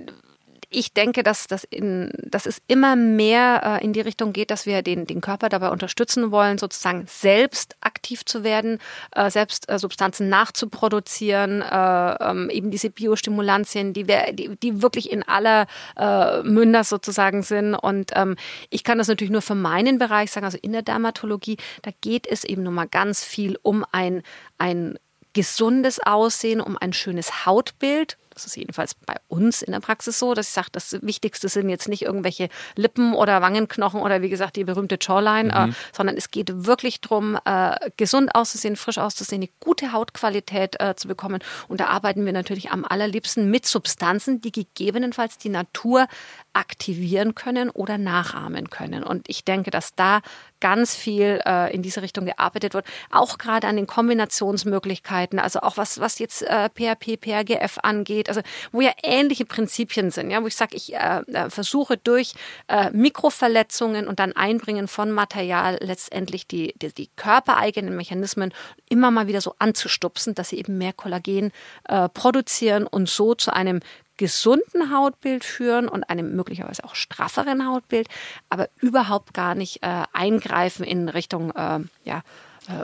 ich 0.70 0.92
denke, 0.92 1.22
dass, 1.22 1.46
dass, 1.46 1.64
in, 1.64 2.12
dass 2.24 2.44
es 2.44 2.60
immer 2.66 2.94
mehr 2.94 3.78
äh, 3.80 3.84
in 3.84 3.94
die 3.94 4.02
Richtung 4.02 4.34
geht, 4.34 4.50
dass 4.50 4.66
wir 4.66 4.82
den, 4.82 5.06
den 5.06 5.22
Körper 5.22 5.48
dabei 5.48 5.70
unterstützen 5.70 6.30
wollen, 6.30 6.58
sozusagen 6.58 7.06
selbst 7.06 7.76
aktiv 7.80 8.24
zu 8.26 8.44
werden, 8.44 8.78
äh, 9.12 9.30
selbst 9.30 9.70
äh, 9.70 9.78
Substanzen 9.78 10.28
nachzuproduzieren, 10.28 11.62
äh, 11.62 12.14
ähm, 12.20 12.50
eben 12.50 12.70
diese 12.70 12.90
Biostimulantien, 12.90 13.94
die, 13.94 14.08
wir, 14.08 14.32
die, 14.32 14.56
die 14.56 14.82
wirklich 14.82 15.10
in 15.10 15.22
aller 15.22 15.66
äh, 15.96 16.42
Münder 16.42 16.84
sozusagen 16.84 17.42
sind. 17.42 17.74
Und 17.74 18.12
ähm, 18.14 18.36
ich 18.68 18.84
kann 18.84 18.98
das 18.98 19.08
natürlich 19.08 19.32
nur 19.32 19.42
für 19.42 19.54
meinen 19.54 19.98
Bereich 19.98 20.30
sagen, 20.30 20.44
also 20.44 20.58
in 20.60 20.72
der 20.72 20.82
Dermatologie, 20.82 21.56
da 21.80 21.92
geht 22.02 22.26
es 22.26 22.44
eben 22.44 22.62
nun 22.62 22.74
mal 22.74 22.88
ganz 22.88 23.24
viel 23.24 23.58
um 23.62 23.86
ein, 23.92 24.22
ein 24.58 24.98
gesundes 25.32 25.98
Aussehen, 26.00 26.60
um 26.60 26.76
ein 26.76 26.92
schönes 26.92 27.46
Hautbild 27.46 28.18
das 28.38 28.46
ist 28.46 28.56
jedenfalls 28.56 28.94
bei 28.94 29.16
uns 29.26 29.62
in 29.62 29.72
der 29.72 29.80
Praxis 29.80 30.18
so, 30.18 30.32
dass 30.32 30.48
ich 30.48 30.54
sage, 30.54 30.68
das 30.70 30.96
Wichtigste 31.02 31.48
sind 31.48 31.68
jetzt 31.68 31.88
nicht 31.88 32.02
irgendwelche 32.02 32.48
Lippen 32.76 33.14
oder 33.14 33.42
Wangenknochen 33.42 34.00
oder 34.00 34.22
wie 34.22 34.28
gesagt 34.28 34.54
die 34.54 34.62
berühmte 34.62 34.96
Jawline, 35.00 35.52
äh, 35.52 35.66
mhm. 35.66 35.72
äh, 35.72 35.74
sondern 35.92 36.16
es 36.16 36.30
geht 36.30 36.64
wirklich 36.66 37.00
darum, 37.00 37.36
äh, 37.44 37.90
gesund 37.96 38.34
auszusehen, 38.34 38.76
frisch 38.76 38.98
auszusehen, 38.98 39.42
eine 39.42 39.50
gute 39.58 39.92
Hautqualität 39.92 40.80
äh, 40.80 40.94
zu 40.94 41.08
bekommen. 41.08 41.40
Und 41.66 41.80
da 41.80 41.86
arbeiten 41.86 42.24
wir 42.24 42.32
natürlich 42.32 42.70
am 42.70 42.84
allerliebsten 42.84 43.50
mit 43.50 43.66
Substanzen, 43.66 44.40
die 44.40 44.52
gegebenenfalls 44.52 45.38
die 45.38 45.48
Natur 45.48 46.06
aktivieren 46.52 47.34
können 47.34 47.70
oder 47.70 47.98
nachahmen 47.98 48.70
können. 48.70 49.02
Und 49.02 49.28
ich 49.28 49.44
denke, 49.44 49.70
dass 49.70 49.94
da 49.94 50.20
ganz 50.60 50.94
viel 50.94 51.40
äh, 51.46 51.72
in 51.72 51.82
diese 51.82 52.02
Richtung 52.02 52.24
gearbeitet 52.24 52.74
wird, 52.74 52.86
auch 53.10 53.38
gerade 53.38 53.66
an 53.68 53.76
den 53.76 53.86
Kombinationsmöglichkeiten, 53.86 55.38
also 55.38 55.60
auch 55.60 55.76
was, 55.76 56.00
was 56.00 56.18
jetzt 56.18 56.42
äh, 56.42 56.68
PHP, 56.68 57.16
PRGF 57.16 57.78
angeht, 57.82 58.27
Haut, 58.28 58.36
also 58.36 58.40
wo 58.72 58.80
ja 58.80 58.92
ähnliche 59.02 59.44
Prinzipien 59.44 60.10
sind, 60.10 60.30
ja, 60.30 60.42
wo 60.42 60.46
ich 60.46 60.56
sage, 60.56 60.76
ich 60.76 60.94
äh, 60.94 61.20
äh, 61.32 61.50
versuche 61.50 61.96
durch 61.96 62.34
äh, 62.68 62.90
Mikroverletzungen 62.90 64.06
und 64.06 64.18
dann 64.18 64.32
Einbringen 64.32 64.88
von 64.88 65.10
Material 65.10 65.78
letztendlich 65.80 66.46
die, 66.46 66.74
die, 66.76 66.92
die 66.92 67.08
körpereigenen 67.16 67.96
Mechanismen 67.96 68.52
immer 68.88 69.10
mal 69.10 69.26
wieder 69.26 69.40
so 69.40 69.54
anzustupsen, 69.58 70.34
dass 70.34 70.50
sie 70.50 70.58
eben 70.58 70.78
mehr 70.78 70.92
Kollagen 70.92 71.52
äh, 71.88 72.08
produzieren 72.08 72.86
und 72.86 73.08
so 73.08 73.34
zu 73.34 73.52
einem 73.52 73.80
gesunden 74.16 74.92
Hautbild 74.92 75.44
führen 75.44 75.88
und 75.88 76.10
einem 76.10 76.34
möglicherweise 76.34 76.82
auch 76.82 76.96
strafferen 76.96 77.66
Hautbild, 77.68 78.08
aber 78.50 78.68
überhaupt 78.80 79.32
gar 79.32 79.54
nicht 79.54 79.82
äh, 79.84 80.02
eingreifen 80.12 80.84
in 80.84 81.08
Richtung 81.08 81.52
äh, 81.52 81.78
ja, 82.04 82.22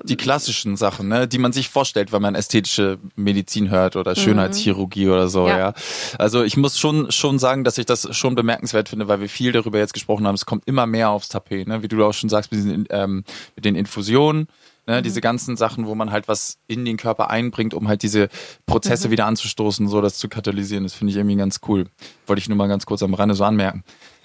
die 0.03 0.17
klassischen 0.17 0.77
Sachen, 0.77 1.09
ne, 1.09 1.29
die 1.29 1.39
man 1.39 1.53
sich 1.53 1.69
vorstellt, 1.69 2.13
wenn 2.13 2.23
man 2.23 2.35
ästhetische 2.35 2.99
Medizin 3.17 3.71
hört 3.71 3.97
oder 3.97 4.15
Schönheitschirurgie 4.15 5.07
mhm. 5.07 5.13
oder 5.13 5.29
so, 5.29 5.47
ja. 5.47 5.59
ja. 5.59 5.75
Also 6.19 6.43
ich 6.43 6.57
muss 6.57 6.79
schon 6.79 7.11
schon 7.13 7.39
sagen, 7.39 7.65
dass 7.65 7.77
ich 7.77 7.87
das 7.87 8.09
schon 8.17 8.35
bemerkenswert 8.35 8.89
finde, 8.89 9.09
weil 9.09 9.21
wir 9.21 9.29
viel 9.29 9.53
darüber 9.53 9.79
jetzt 9.79 9.93
gesprochen 9.93 10.27
haben. 10.27 10.35
Es 10.35 10.47
kommt 10.47 10.67
immer 10.67 10.87
mehr 10.87 11.11
aufs 11.11 11.29
Tapet, 11.29 11.69
ne, 11.69 11.83
wie 11.83 11.89
du 11.89 12.03
auch 12.05 12.15
schon 12.15 12.31
sagst 12.31 12.51
mit, 12.51 12.65
diesen, 12.65 12.87
ähm, 12.91 13.25
mit 13.57 13.65
den 13.65 13.75
Infusionen. 13.75 14.49
Ne, 14.87 14.99
mhm. 14.99 15.03
Diese 15.03 15.23
ganzen 15.23 15.57
Sachen, 15.57 15.87
wo 15.87 15.95
man 15.95 16.13
halt 16.13 16.29
was 16.29 16.59
in 16.67 16.85
den 16.85 16.99
Körper 16.99 17.31
einbringt, 17.31 17.73
um 17.73 17.89
halt 17.89 18.03
diese 18.03 18.29
Prozesse 18.67 19.09
mhm. 19.09 19.13
wieder 19.13 19.27
anzustoßen, 19.27 19.89
so 19.89 20.03
das 20.03 20.19
zu 20.19 20.29
katalysieren, 20.29 20.85
das 20.85 20.93
finde 20.93 21.13
ich 21.13 21.17
irgendwie 21.17 21.37
ganz 21.37 21.61
cool. 21.69 21.87
Wollte 22.27 22.41
ich 22.41 22.49
nur 22.49 22.59
mal 22.59 22.69
ganz 22.69 22.85
kurz 22.85 23.03
am 23.03 23.15
Rande 23.15 23.35
so 23.35 23.45
anmerken. 23.45 23.83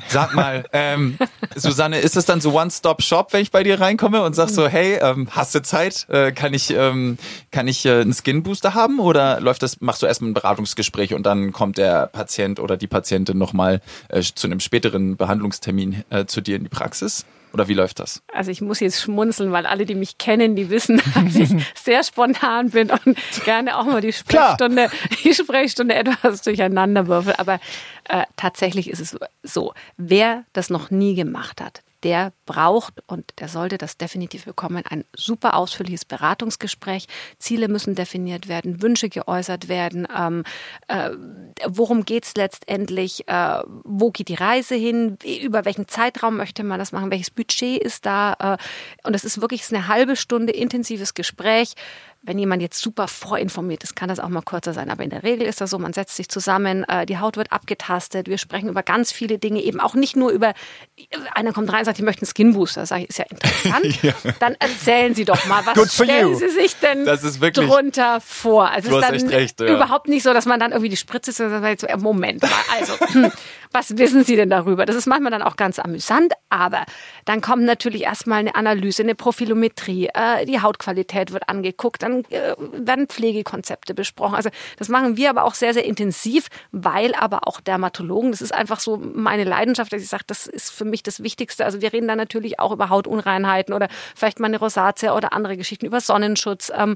Sag 0.10 0.36
mal, 0.36 0.65
ähm, 0.74 1.17
Susanne, 1.56 2.00
ist 2.00 2.17
es 2.17 2.26
dann 2.26 2.41
so 2.41 2.54
One-Stop-Shop, 2.54 3.32
wenn 3.32 3.41
ich 3.41 3.52
bei 3.52 3.63
dir 3.63 3.80
reinkomme 3.80 4.22
und 4.22 4.36
sag 4.36 4.50
so, 4.50 4.63
mhm. 4.63 4.67
hey, 4.67 5.00
ähm, 5.02 5.28
hast 5.32 5.56
du 5.56 5.62
Zeit? 5.62 6.08
Äh, 6.10 6.34
kann 6.34 6.54
ich, 6.54 6.72
ähm, 6.72 7.17
kann 7.52 7.69
ich 7.69 7.86
äh, 7.86 8.02
einen 8.02 8.13
Skin-Booster 8.13 8.74
haben? 8.74 9.00
Oder 9.00 9.39
läuft 9.39 9.63
das, 9.63 9.80
machst 9.80 10.02
du 10.02 10.08
erstmal 10.08 10.32
ein 10.32 10.34
Beratungsgespräch 10.34 11.13
und 11.13 11.24
dann 11.24 11.54
kommt 11.54 11.78
der 11.78 12.08
Patient 12.08 12.60
oder 12.60 12.76
die 12.76 12.88
Patientin 12.88 13.38
nochmal 13.38 13.82
äh, 14.10 14.22
zu 14.22 14.48
einem 14.48 14.60
späteren 14.60 15.15
Behandlungstermin 15.15 16.04
äh, 16.10 16.26
zu 16.26 16.41
dir 16.41 16.58
in 16.58 16.63
die 16.63 16.69
Praxis? 16.69 17.26
Oder 17.53 17.67
wie 17.67 17.73
läuft 17.73 17.99
das? 17.99 18.21
Also 18.33 18.51
ich 18.51 18.62
muss 18.62 18.79
jetzt 18.79 19.01
schmunzeln, 19.01 19.51
weil 19.51 19.65
alle, 19.65 19.85
die 19.85 19.95
mich 19.95 20.17
kennen, 20.17 20.55
die 20.55 20.69
wissen, 20.69 21.01
dass 21.15 21.35
ich 21.35 21.49
sehr 21.75 22.03
spontan 22.03 22.69
bin 22.69 22.91
und 22.91 23.17
gerne 23.43 23.77
auch 23.77 23.85
mal 23.85 24.01
die 24.01 24.13
Sprechstunde, 24.13 24.89
die 25.23 25.33
Sprechstunde 25.33 25.95
etwas 25.95 26.41
durcheinander 26.41 27.07
würfel. 27.07 27.33
Aber 27.38 27.59
äh, 28.07 28.23
tatsächlich 28.35 28.89
ist 28.89 28.99
es 28.99 29.17
so, 29.43 29.73
wer 29.97 30.43
das 30.53 30.69
noch 30.69 30.91
nie 30.91 31.15
gemacht 31.15 31.62
hat, 31.62 31.81
der 32.03 32.33
braucht 32.45 33.03
und 33.07 33.33
der 33.39 33.47
sollte 33.47 33.77
das 33.77 33.97
definitiv 33.97 34.45
bekommen. 34.45 34.83
Ein 34.89 35.05
super 35.15 35.55
ausführliches 35.55 36.05
Beratungsgespräch. 36.05 37.07
Ziele 37.38 37.67
müssen 37.67 37.95
definiert 37.95 38.47
werden, 38.47 38.81
Wünsche 38.81 39.09
geäußert 39.09 39.67
werden. 39.67 40.07
Ähm, 40.17 40.43
äh, 40.88 41.12
worum 41.67 42.05
geht's 42.05 42.33
letztendlich? 42.35 43.27
Äh, 43.27 43.62
wo 43.83 44.12
geht 44.12 44.29
die 44.29 44.35
Reise 44.35 44.75
hin? 44.75 45.17
Über 45.41 45.65
welchen 45.65 45.88
Zeitraum 45.88 46.38
möchte 46.38 46.63
man 46.63 46.79
das 46.79 46.91
machen? 46.91 47.12
Welches 47.12 47.31
Budget 47.31 47.81
ist 47.81 48.05
da? 48.05 48.57
Äh, 49.03 49.07
und 49.07 49.15
es 49.15 49.23
ist 49.23 49.41
wirklich 49.41 49.71
eine 49.71 49.88
halbe 49.88 50.15
Stunde 50.15 50.53
intensives 50.53 51.13
Gespräch 51.13 51.73
wenn 52.21 52.38
jemand 52.38 52.62
jetzt 52.62 52.82
super 52.82 53.08
vorinformiert 53.08 53.84
ist, 53.84 53.95
kann 53.95 54.10
das 54.10 54.19
auch 54.19 54.27
mal 54.27 54.41
kürzer 54.41 54.73
sein. 54.73 54.89
Aber 54.89 55.03
in 55.03 55.10
der 55.10 55.23
Regel 55.23 55.47
ist 55.47 55.62
das 55.62 55.69
so, 55.69 55.79
man 55.79 55.93
setzt 55.93 56.17
sich 56.17 56.27
zusammen, 56.27 56.84
äh, 56.84 57.05
die 57.05 57.17
Haut 57.17 57.38
wird 57.38 57.51
abgetastet, 57.51 58.27
wir 58.27 58.38
sprechen 58.38 58.67
über 58.67 58.84
ganz 58.84 59.12
viele 59.12 59.39
Dinge, 59.39 59.62
eben 59.62 59.79
auch 59.79 59.93
nicht 59.93 60.17
nur 60.17 60.29
über, 60.29 60.53
einer 61.34 61.53
kommt 61.53 61.71
rein 61.71 61.79
und 61.79 61.86
sagt, 61.86 61.97
ich 61.97 62.03
möchte 62.03 62.23
einen 62.23 62.32
Skin 62.34 62.53
Booster. 62.53 62.86
Sag 62.86 63.01
ich, 63.01 63.10
ist 63.10 63.19
ja 63.19 63.25
interessant. 63.29 64.03
ja. 64.03 64.13
Dann 64.39 64.55
erzählen 64.60 65.15
Sie 65.15 65.23
doch 65.23 65.45
mal, 65.45 65.65
was 65.65 65.93
stellen 65.93 66.36
Sie 66.36 66.49
sich 66.49 66.75
denn 66.75 67.05
drunter 67.05 68.19
vor? 68.19 68.69
Also 68.69 68.89
es 68.89 68.95
ist 68.95 69.23
dann 69.23 69.29
recht, 69.29 69.60
ja. 69.62 69.75
überhaupt 69.75 70.10
nicht 70.10 70.23
so, 70.23 70.34
dass 70.34 70.45
man 70.45 70.60
dann 70.60 70.71
irgendwie 70.71 70.89
die 70.89 70.97
Spritze 70.97 71.32
so, 71.32 71.45
Moment 71.97 72.41
mal, 72.41 72.51
also, 72.77 72.93
hm, 73.13 73.32
was 73.71 73.97
wissen 73.97 74.23
Sie 74.23 74.36
denn 74.36 74.49
darüber? 74.49 74.86
Das 74.86 74.95
ist 74.95 75.05
manchmal 75.05 75.32
dann 75.32 75.43
auch 75.43 75.55
ganz 75.55 75.77
amüsant, 75.77 76.34
aber 76.49 76.86
dann 77.25 77.41
kommt 77.41 77.63
natürlich 77.63 78.03
erstmal 78.03 78.39
eine 78.39 78.55
Analyse, 78.55 79.03
eine 79.03 79.13
Profilometrie, 79.13 80.10
äh, 80.13 80.45
die 80.45 80.62
Hautqualität 80.62 81.32
wird 81.32 81.47
angeguckt, 81.49 82.01
dann 82.01 82.23
äh, 82.32 82.55
werden 82.58 83.08
Pflegekonzepte 83.08 83.93
besprochen. 83.93 84.36
Also 84.36 84.49
das 84.77 84.89
machen 84.89 85.17
wir 85.17 85.29
aber 85.29 85.43
auch 85.43 85.53
sehr, 85.53 85.73
sehr 85.73 85.86
intensiv, 85.86 86.47
weil 86.71 87.13
aber 87.13 87.47
auch 87.47 87.62
Dermatologen, 87.62 88.32
das 88.32 88.41
ist 88.41 88.53
einfach 88.53 88.79
so 88.79 88.97
meine 88.97 89.43
Leidenschaft, 89.43 89.93
dass 89.93 90.01
ich 90.01 90.10
sage, 90.10 90.23
das 90.25 90.47
ist 90.47 90.71
für 90.71 90.86
mich 90.86 91.03
das 91.03 91.21
Wichtigste. 91.21 91.63
Also 91.63 91.82
wir 91.82 91.93
reden 91.93 92.08
da 92.08 92.15
natürlich 92.15 92.60
auch 92.60 92.71
über 92.71 92.89
Hautunreinheiten 92.89 93.75
oder 93.75 93.88
vielleicht 94.15 94.39
mal 94.39 94.47
eine 94.47 94.58
Rosatia 94.58 95.15
oder 95.15 95.32
andere 95.34 95.58
Geschichten, 95.58 95.86
über 95.86 96.01
Sonnenschutz. 96.01 96.71
Ähm, 96.75 96.95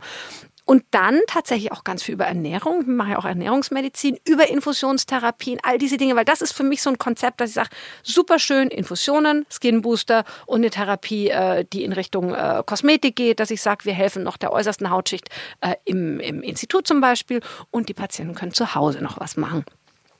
und 0.65 0.84
dann 0.91 1.19
tatsächlich 1.28 1.71
auch 1.71 1.84
ganz 1.84 2.04
viel 2.04 2.13
über 2.13 2.26
Ernährung. 2.26 2.82
Ich 2.82 2.88
mache 2.88 3.12
ja 3.12 3.17
auch 3.17 3.26
Ernährungsmedizin, 3.26 4.17
über 4.28 4.49
Infusionstherapien, 4.49 5.60
all 5.63 5.78
diese 5.78 5.97
Dinge, 5.97 6.15
weil 6.15 6.26
das 6.26 6.41
ist 6.41 6.54
für 6.54 6.63
mich 6.63 6.82
so 6.82 6.89
ein 6.89 6.97
Konzept, 6.97 7.41
dass 7.41 7.49
ich 7.49 7.56
sage, 7.56 7.69
super 8.02 8.39
schön, 8.39 8.69
Infusionen, 8.69 9.45
Skin 9.49 9.82
Booster 9.82 10.23
und 10.45 10.62
eine 10.62 10.69
Therapie, 10.69 11.30
äh, 11.30 11.65
die 11.71 11.84
in 11.84 11.93
Richtung 11.93 12.34
äh, 12.34 12.63
Kosmetik 12.65 13.15
geht, 13.15 13.39
dass 13.39 13.52
ich 13.52 13.62
sage, 13.62 13.86
wir 13.86 13.93
helfen 13.93 14.23
noch 14.23 14.38
der 14.38 14.52
äußersten 14.52 14.89
Hautschicht 14.89 15.30
äh, 15.62 15.76
im, 15.86 16.19
im 16.19 16.41
Institut 16.41 16.88
zum 16.88 17.02
Beispiel 17.02 17.41
und 17.71 17.89
die 17.89 17.93
Patienten 17.93 18.36
können 18.36 18.54
zu 18.54 18.76
Hause 18.76 19.04
noch 19.04 19.19
was 19.19 19.38
machen. 19.38 19.65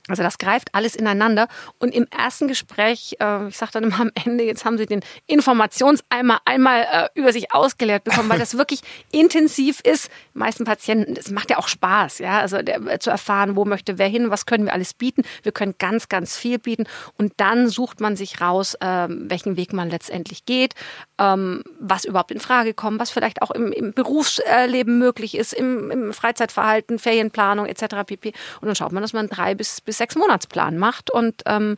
Also 0.06 0.22
das 0.22 0.36
greift 0.36 0.68
alles 0.74 0.96
ineinander. 0.96 1.48
Und 1.78 1.94
im 1.94 2.06
ersten 2.08 2.46
Gespräch, 2.46 3.16
äh, 3.20 3.48
ich 3.48 3.56
sage 3.56 3.72
dann 3.72 3.84
immer 3.84 4.00
am 4.00 4.10
Ende, 4.14 4.44
jetzt 4.44 4.66
haben 4.66 4.76
Sie 4.76 4.84
den 4.84 5.00
Informationseimer 5.26 6.42
einmal 6.44 6.86
äh, 6.92 7.08
über 7.18 7.32
sich 7.32 7.54
ausgeleert 7.54 8.04
bekommen, 8.04 8.28
weil 8.28 8.38
das 8.38 8.58
wirklich 8.58 8.80
intensiv 9.12 9.80
ist. 9.80 10.10
Die 10.34 10.38
meisten 10.38 10.64
Patienten, 10.64 11.14
das 11.14 11.30
macht 11.30 11.48
ja 11.48 11.58
auch 11.58 11.68
Spaß, 11.68 12.18
ja, 12.18 12.40
also 12.40 12.60
der, 12.60 12.82
äh, 12.86 12.98
zu 12.98 13.08
erfahren, 13.08 13.56
wo 13.56 13.64
möchte 13.64 13.96
wer 13.96 14.08
hin, 14.08 14.30
was 14.30 14.44
können 14.44 14.66
wir 14.66 14.74
alles 14.74 14.92
bieten. 14.92 15.22
Wir 15.42 15.52
können 15.52 15.74
ganz, 15.78 16.10
ganz 16.10 16.36
viel 16.36 16.58
bieten. 16.58 16.84
Und 17.16 17.32
dann 17.38 17.68
sucht 17.68 18.00
man 18.00 18.14
sich 18.14 18.42
raus, 18.42 18.74
äh, 18.80 19.06
welchen 19.08 19.56
Weg 19.56 19.72
man 19.72 19.88
letztendlich 19.88 20.44
geht, 20.44 20.74
was 21.16 22.04
überhaupt 22.04 22.32
in 22.32 22.40
Frage 22.40 22.74
kommt, 22.74 22.98
was 22.98 23.10
vielleicht 23.10 23.40
auch 23.42 23.52
im, 23.52 23.72
im 23.72 23.92
Berufsleben 23.92 24.98
möglich 24.98 25.36
ist, 25.36 25.52
im, 25.52 25.90
im 25.90 26.12
Freizeitverhalten, 26.12 26.98
Ferienplanung 26.98 27.66
etc. 27.66 28.04
pp. 28.04 28.32
Und 28.60 28.66
dann 28.66 28.74
schaut 28.74 28.92
man, 28.92 29.02
dass 29.02 29.12
man 29.12 29.28
drei 29.28 29.54
bis, 29.54 29.80
bis 29.80 29.98
sechs 29.98 30.16
Monatsplan 30.16 30.76
macht 30.76 31.10
und 31.10 31.42
ähm, 31.46 31.76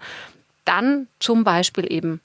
dann 0.65 1.09
zum 1.21 1.45
Beispiel 1.45 1.91
eben 1.93 2.21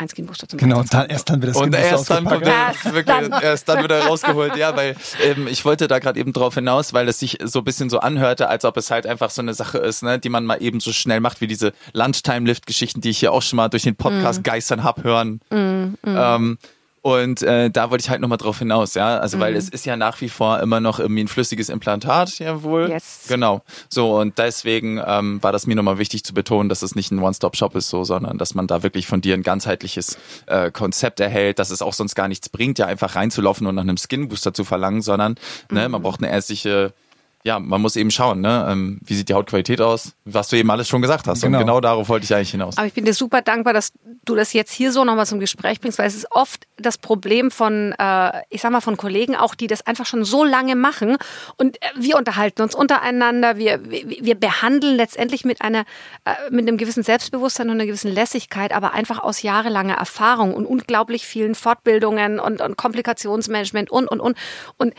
ein 0.00 0.08
Skinbooster 0.08 0.48
zum 0.48 0.58
Genau, 0.58 0.80
und 0.80 0.92
dann, 0.92 1.08
erst 1.08 1.28
dann 1.28 1.42
wird 1.42 1.54
das 1.54 1.62
Und 1.62 1.74
erst 1.74 2.10
dann, 2.10 2.24
wird, 2.24 2.44
wirklich, 2.44 3.04
dann. 3.04 3.32
erst 3.42 3.68
dann 3.68 3.82
wird 3.82 3.90
er 3.90 4.06
rausgeholt. 4.06 4.56
Ja, 4.56 4.76
weil 4.76 4.96
ähm, 5.22 5.46
ich 5.46 5.64
wollte 5.64 5.88
da 5.88 5.98
gerade 5.98 6.18
eben 6.18 6.32
drauf 6.32 6.54
hinaus, 6.54 6.92
weil 6.92 7.08
es 7.08 7.18
sich 7.18 7.38
so 7.44 7.60
ein 7.60 7.64
bisschen 7.64 7.90
so 7.90 8.00
anhörte, 8.00 8.48
als 8.48 8.64
ob 8.64 8.76
es 8.76 8.90
halt 8.90 9.06
einfach 9.06 9.30
so 9.30 9.42
eine 9.42 9.54
Sache 9.54 9.78
ist, 9.78 10.02
ne, 10.02 10.18
die 10.18 10.28
man 10.28 10.44
mal 10.44 10.62
eben 10.62 10.80
so 10.80 10.92
schnell 10.92 11.20
macht, 11.20 11.40
wie 11.40 11.46
diese 11.46 11.72
Lunchtime-Lift-Geschichten, 11.92 13.00
die 13.00 13.10
ich 13.10 13.18
hier 13.18 13.32
auch 13.32 13.42
schon 13.42 13.58
mal 13.58 13.68
durch 13.68 13.82
den 13.82 13.96
Podcast 13.96 14.40
mm. 14.40 14.42
geistern 14.42 14.84
hab 14.84 15.04
hören. 15.04 15.40
Mm, 15.50 15.56
mm. 15.56 15.96
Ähm, 16.04 16.58
und 17.02 17.42
äh, 17.42 17.70
da 17.70 17.90
wollte 17.90 18.02
ich 18.02 18.10
halt 18.10 18.20
nochmal 18.20 18.36
drauf 18.36 18.58
hinaus, 18.58 18.94
ja. 18.94 19.18
Also 19.18 19.38
mhm. 19.38 19.40
weil 19.40 19.56
es 19.56 19.68
ist 19.68 19.86
ja 19.86 19.96
nach 19.96 20.20
wie 20.20 20.28
vor 20.28 20.60
immer 20.60 20.80
noch 20.80 20.98
irgendwie 21.00 21.24
ein 21.24 21.28
flüssiges 21.28 21.70
Implantat, 21.70 22.38
ja 22.38 22.62
wohl. 22.62 22.90
Yes. 22.90 23.24
Genau. 23.28 23.62
So, 23.88 24.18
und 24.18 24.36
deswegen 24.38 25.00
ähm, 25.04 25.42
war 25.42 25.52
das 25.52 25.66
mir 25.66 25.76
nochmal 25.76 25.98
wichtig 25.98 26.24
zu 26.24 26.34
betonen, 26.34 26.68
dass 26.68 26.82
es 26.82 26.94
nicht 26.94 27.10
ein 27.10 27.18
One-Stop-Shop 27.20 27.74
ist, 27.74 27.88
so, 27.88 28.04
sondern 28.04 28.36
dass 28.36 28.54
man 28.54 28.66
da 28.66 28.82
wirklich 28.82 29.06
von 29.06 29.22
dir 29.22 29.34
ein 29.34 29.42
ganzheitliches 29.42 30.18
äh, 30.46 30.70
Konzept 30.70 31.20
erhält, 31.20 31.58
dass 31.58 31.70
es 31.70 31.80
auch 31.80 31.94
sonst 31.94 32.14
gar 32.14 32.28
nichts 32.28 32.50
bringt, 32.50 32.78
ja 32.78 32.86
einfach 32.86 33.16
reinzulaufen 33.16 33.66
und 33.66 33.74
nach 33.76 33.82
einem 33.82 33.96
Skin-Booster 33.96 34.52
zu 34.52 34.64
verlangen, 34.64 35.00
sondern 35.00 35.36
mhm. 35.70 35.76
ne, 35.76 35.88
man 35.88 36.02
braucht 36.02 36.20
eine 36.20 36.30
ärztliche 36.30 36.92
ja, 37.42 37.58
man 37.58 37.80
muss 37.80 37.96
eben 37.96 38.10
schauen, 38.10 38.42
ne? 38.42 38.66
Ähm, 38.68 39.00
wie 39.02 39.14
sieht 39.14 39.30
die 39.30 39.34
Hautqualität 39.34 39.80
aus, 39.80 40.12
was 40.26 40.48
du 40.48 40.56
eben 40.56 40.70
alles 40.70 40.88
schon 40.88 41.00
gesagt 41.00 41.26
hast. 41.26 41.40
Genau. 41.40 41.58
Und 41.58 41.64
genau 41.64 41.80
darauf 41.80 42.08
wollte 42.10 42.24
ich 42.24 42.34
eigentlich 42.34 42.50
hinaus. 42.50 42.76
Aber 42.76 42.86
ich 42.86 42.92
bin 42.92 43.06
dir 43.06 43.14
super 43.14 43.40
dankbar, 43.40 43.72
dass 43.72 43.92
du 44.26 44.34
das 44.34 44.52
jetzt 44.52 44.72
hier 44.72 44.92
so 44.92 45.04
nochmal 45.04 45.24
zum 45.24 45.40
Gespräch 45.40 45.80
bringst, 45.80 45.98
weil 45.98 46.06
es 46.06 46.14
ist 46.14 46.30
oft 46.30 46.66
das 46.76 46.98
Problem 46.98 47.50
von, 47.50 47.94
äh, 47.98 48.42
ich 48.50 48.60
sag 48.60 48.72
mal, 48.72 48.82
von 48.82 48.98
Kollegen 48.98 49.36
auch, 49.36 49.54
die 49.54 49.68
das 49.68 49.86
einfach 49.86 50.04
schon 50.04 50.24
so 50.24 50.44
lange 50.44 50.76
machen. 50.76 51.16
Und 51.56 51.82
äh, 51.82 51.86
wir 51.96 52.18
unterhalten 52.18 52.60
uns 52.60 52.74
untereinander, 52.74 53.56
wir, 53.56 53.90
wir, 53.90 54.06
wir 54.06 54.34
behandeln 54.34 54.96
letztendlich 54.96 55.46
mit 55.46 55.62
einer, 55.62 55.84
äh, 56.26 56.34
mit 56.50 56.68
einem 56.68 56.76
gewissen 56.76 57.02
Selbstbewusstsein 57.02 57.68
und 57.68 57.76
einer 57.76 57.86
gewissen 57.86 58.12
Lässigkeit, 58.12 58.72
aber 58.72 58.92
einfach 58.92 59.18
aus 59.18 59.40
jahrelanger 59.40 59.94
Erfahrung 59.94 60.52
und 60.52 60.66
unglaublich 60.66 61.26
vielen 61.26 61.54
Fortbildungen 61.54 62.38
und, 62.38 62.60
und 62.60 62.76
Komplikationsmanagement 62.76 63.90
und, 63.90 64.08
und, 64.08 64.20
und. 64.20 64.36
Und 64.76 64.92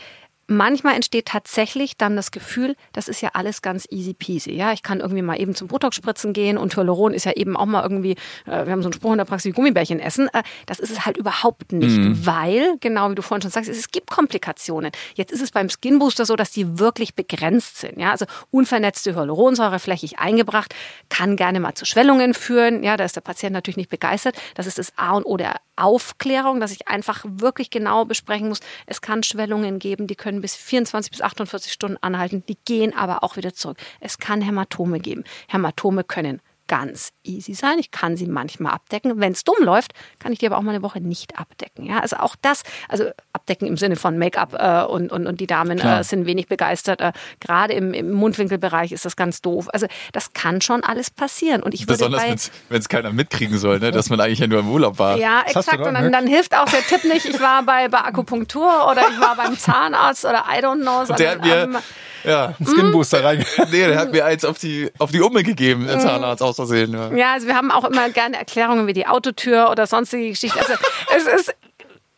manchmal 0.56 0.94
entsteht 0.94 1.26
tatsächlich 1.26 1.96
dann 1.96 2.16
das 2.16 2.30
Gefühl, 2.30 2.76
das 2.92 3.08
ist 3.08 3.20
ja 3.20 3.30
alles 3.34 3.62
ganz 3.62 3.86
easy 3.90 4.14
peasy. 4.14 4.52
Ja, 4.52 4.72
ich 4.72 4.82
kann 4.82 5.00
irgendwie 5.00 5.22
mal 5.22 5.40
eben 5.40 5.54
zum 5.54 5.68
Botox-Spritzen 5.68 6.32
gehen 6.32 6.58
und 6.58 6.76
Hyaluron 6.76 7.14
ist 7.14 7.24
ja 7.24 7.32
eben 7.32 7.56
auch 7.56 7.66
mal 7.66 7.82
irgendwie, 7.82 8.12
äh, 8.46 8.66
wir 8.66 8.72
haben 8.72 8.82
so 8.82 8.88
einen 8.88 8.92
Spruch 8.92 9.12
in 9.12 9.18
der 9.18 9.24
Praxis, 9.24 9.50
wie 9.50 9.54
Gummibärchen 9.54 10.00
essen. 10.00 10.28
Äh, 10.32 10.42
das 10.66 10.78
ist 10.78 10.90
es 10.90 11.04
halt 11.06 11.16
überhaupt 11.16 11.72
nicht, 11.72 11.96
mhm. 11.96 12.26
weil, 12.26 12.76
genau 12.80 13.10
wie 13.10 13.14
du 13.14 13.22
vorhin 13.22 13.42
schon 13.42 13.50
sagst, 13.50 13.70
es 13.70 13.90
gibt 13.90 14.10
Komplikationen. 14.10 14.92
Jetzt 15.14 15.32
ist 15.32 15.42
es 15.42 15.50
beim 15.50 15.68
Skin 15.68 15.98
Booster 15.98 16.26
so, 16.26 16.36
dass 16.36 16.50
die 16.50 16.78
wirklich 16.78 17.14
begrenzt 17.14 17.78
sind. 17.78 17.98
Ja, 17.98 18.10
also 18.10 18.26
unvernetzte 18.50 19.14
Hyaluronsäure 19.14 19.78
flächig 19.78 20.18
eingebracht 20.18 20.74
kann 21.08 21.36
gerne 21.36 21.60
mal 21.60 21.74
zu 21.74 21.84
Schwellungen 21.84 22.34
führen. 22.34 22.82
Ja, 22.82 22.96
da 22.96 23.04
ist 23.04 23.16
der 23.16 23.20
Patient 23.22 23.52
natürlich 23.52 23.76
nicht 23.76 23.90
begeistert. 23.90 24.36
Das 24.54 24.66
ist 24.66 24.78
das 24.78 24.92
A 24.96 25.12
und 25.12 25.24
O 25.24 25.36
der 25.36 25.56
Aufklärung, 25.76 26.60
dass 26.60 26.72
ich 26.72 26.88
einfach 26.88 27.24
wirklich 27.26 27.70
genau 27.70 28.04
besprechen 28.04 28.48
muss. 28.48 28.60
Es 28.86 29.00
kann 29.00 29.22
Schwellungen 29.22 29.78
geben, 29.78 30.06
die 30.06 30.14
können 30.14 30.41
bis 30.42 30.54
24 30.54 31.10
bis 31.10 31.22
48 31.22 31.72
Stunden 31.72 31.96
anhalten, 32.02 32.44
die 32.48 32.58
gehen 32.64 32.94
aber 32.94 33.24
auch 33.24 33.36
wieder 33.36 33.54
zurück. 33.54 33.78
Es 34.00 34.18
kann 34.18 34.42
Hämatome 34.42 35.00
geben. 35.00 35.24
Hämatome 35.48 36.04
können 36.04 36.42
ganz 36.68 37.12
easy 37.22 37.54
sein. 37.54 37.78
Ich 37.78 37.90
kann 37.90 38.16
sie 38.16 38.26
manchmal 38.26 38.72
abdecken. 38.72 39.20
Wenn 39.20 39.32
es 39.32 39.44
dumm 39.44 39.56
läuft, 39.60 39.92
kann 40.18 40.32
ich 40.32 40.38
die 40.38 40.46
aber 40.46 40.58
auch 40.58 40.62
mal 40.62 40.70
eine 40.70 40.82
Woche 40.82 41.00
nicht 41.00 41.38
abdecken. 41.38 41.84
Ja, 41.84 42.00
also 42.00 42.16
auch 42.16 42.36
das, 42.40 42.62
also 42.88 43.10
abdecken 43.32 43.66
im 43.68 43.76
Sinne 43.76 43.96
von 43.96 44.18
Make-up 44.18 44.54
äh, 44.58 44.90
und, 44.90 45.12
und, 45.12 45.26
und 45.26 45.40
die 45.40 45.46
Damen 45.46 45.78
äh, 45.78 46.04
sind 46.04 46.26
wenig 46.26 46.48
begeistert. 46.48 47.00
Äh, 47.00 47.12
Gerade 47.40 47.74
im, 47.74 47.92
im 47.92 48.12
Mundwinkelbereich 48.12 48.92
ist 48.92 49.04
das 49.04 49.16
ganz 49.16 49.42
doof. 49.42 49.68
Also 49.72 49.86
das 50.12 50.32
kann 50.32 50.60
schon 50.60 50.82
alles 50.84 51.10
passieren. 51.10 51.62
Und 51.62 51.74
ich 51.74 51.86
Besonders 51.86 52.50
wenn 52.68 52.78
es 52.78 52.88
keiner 52.88 53.12
mitkriegen 53.12 53.58
soll, 53.58 53.78
ne? 53.78 53.90
dass 53.90 54.10
man 54.10 54.20
eigentlich 54.20 54.38
ja 54.38 54.46
nur 54.46 54.60
im 54.60 54.70
Urlaub 54.70 54.98
war. 54.98 55.16
Ja, 55.18 55.42
das 55.44 55.66
exakt. 55.66 55.86
Und 55.86 55.94
dann, 55.94 56.12
dann, 56.12 56.26
hilft 56.26 56.56
auch 56.56 56.66
der 56.66 56.82
Tipp 56.82 57.04
nicht, 57.04 57.26
ich 57.26 57.40
war 57.40 57.62
bei, 57.64 57.88
bei 57.88 57.98
Akupunktur 57.98 58.88
oder 58.90 59.02
ich 59.10 59.20
war 59.20 59.36
beim 59.36 59.58
Zahnarzt 59.58 60.24
oder 60.24 60.44
I 60.48 60.64
don't 60.64 60.80
know. 60.80 61.00
Und 61.00 61.18
der 61.18 61.32
hat 61.32 61.42
mir, 61.42 61.56
ähm, 61.64 61.76
ja. 62.24 62.54
Ein 62.58 62.66
Skinbooster 62.66 63.24
rein. 63.24 63.44
nee, 63.70 63.86
der 63.86 63.98
hat 63.98 64.12
mir 64.12 64.24
eins 64.24 64.44
auf 64.44 64.58
die, 64.58 64.90
auf 64.98 65.10
die 65.10 65.20
Umme 65.20 65.42
gegeben, 65.42 65.86
der 65.86 65.98
Zahnarzt 65.98 66.42
aus 66.42 66.56
Versehen. 66.56 66.92
Ja. 66.92 67.12
ja, 67.12 67.32
also 67.34 67.46
wir 67.46 67.54
haben 67.54 67.70
auch 67.70 67.84
immer 67.84 68.08
gerne 68.10 68.36
Erklärungen 68.36 68.86
wie 68.86 68.92
die 68.92 69.06
Autotür 69.06 69.70
oder 69.70 69.86
sonstige 69.86 70.30
Geschichten. 70.30 70.58
Also 70.58 70.74
es 71.16 71.26
ist, 71.26 71.54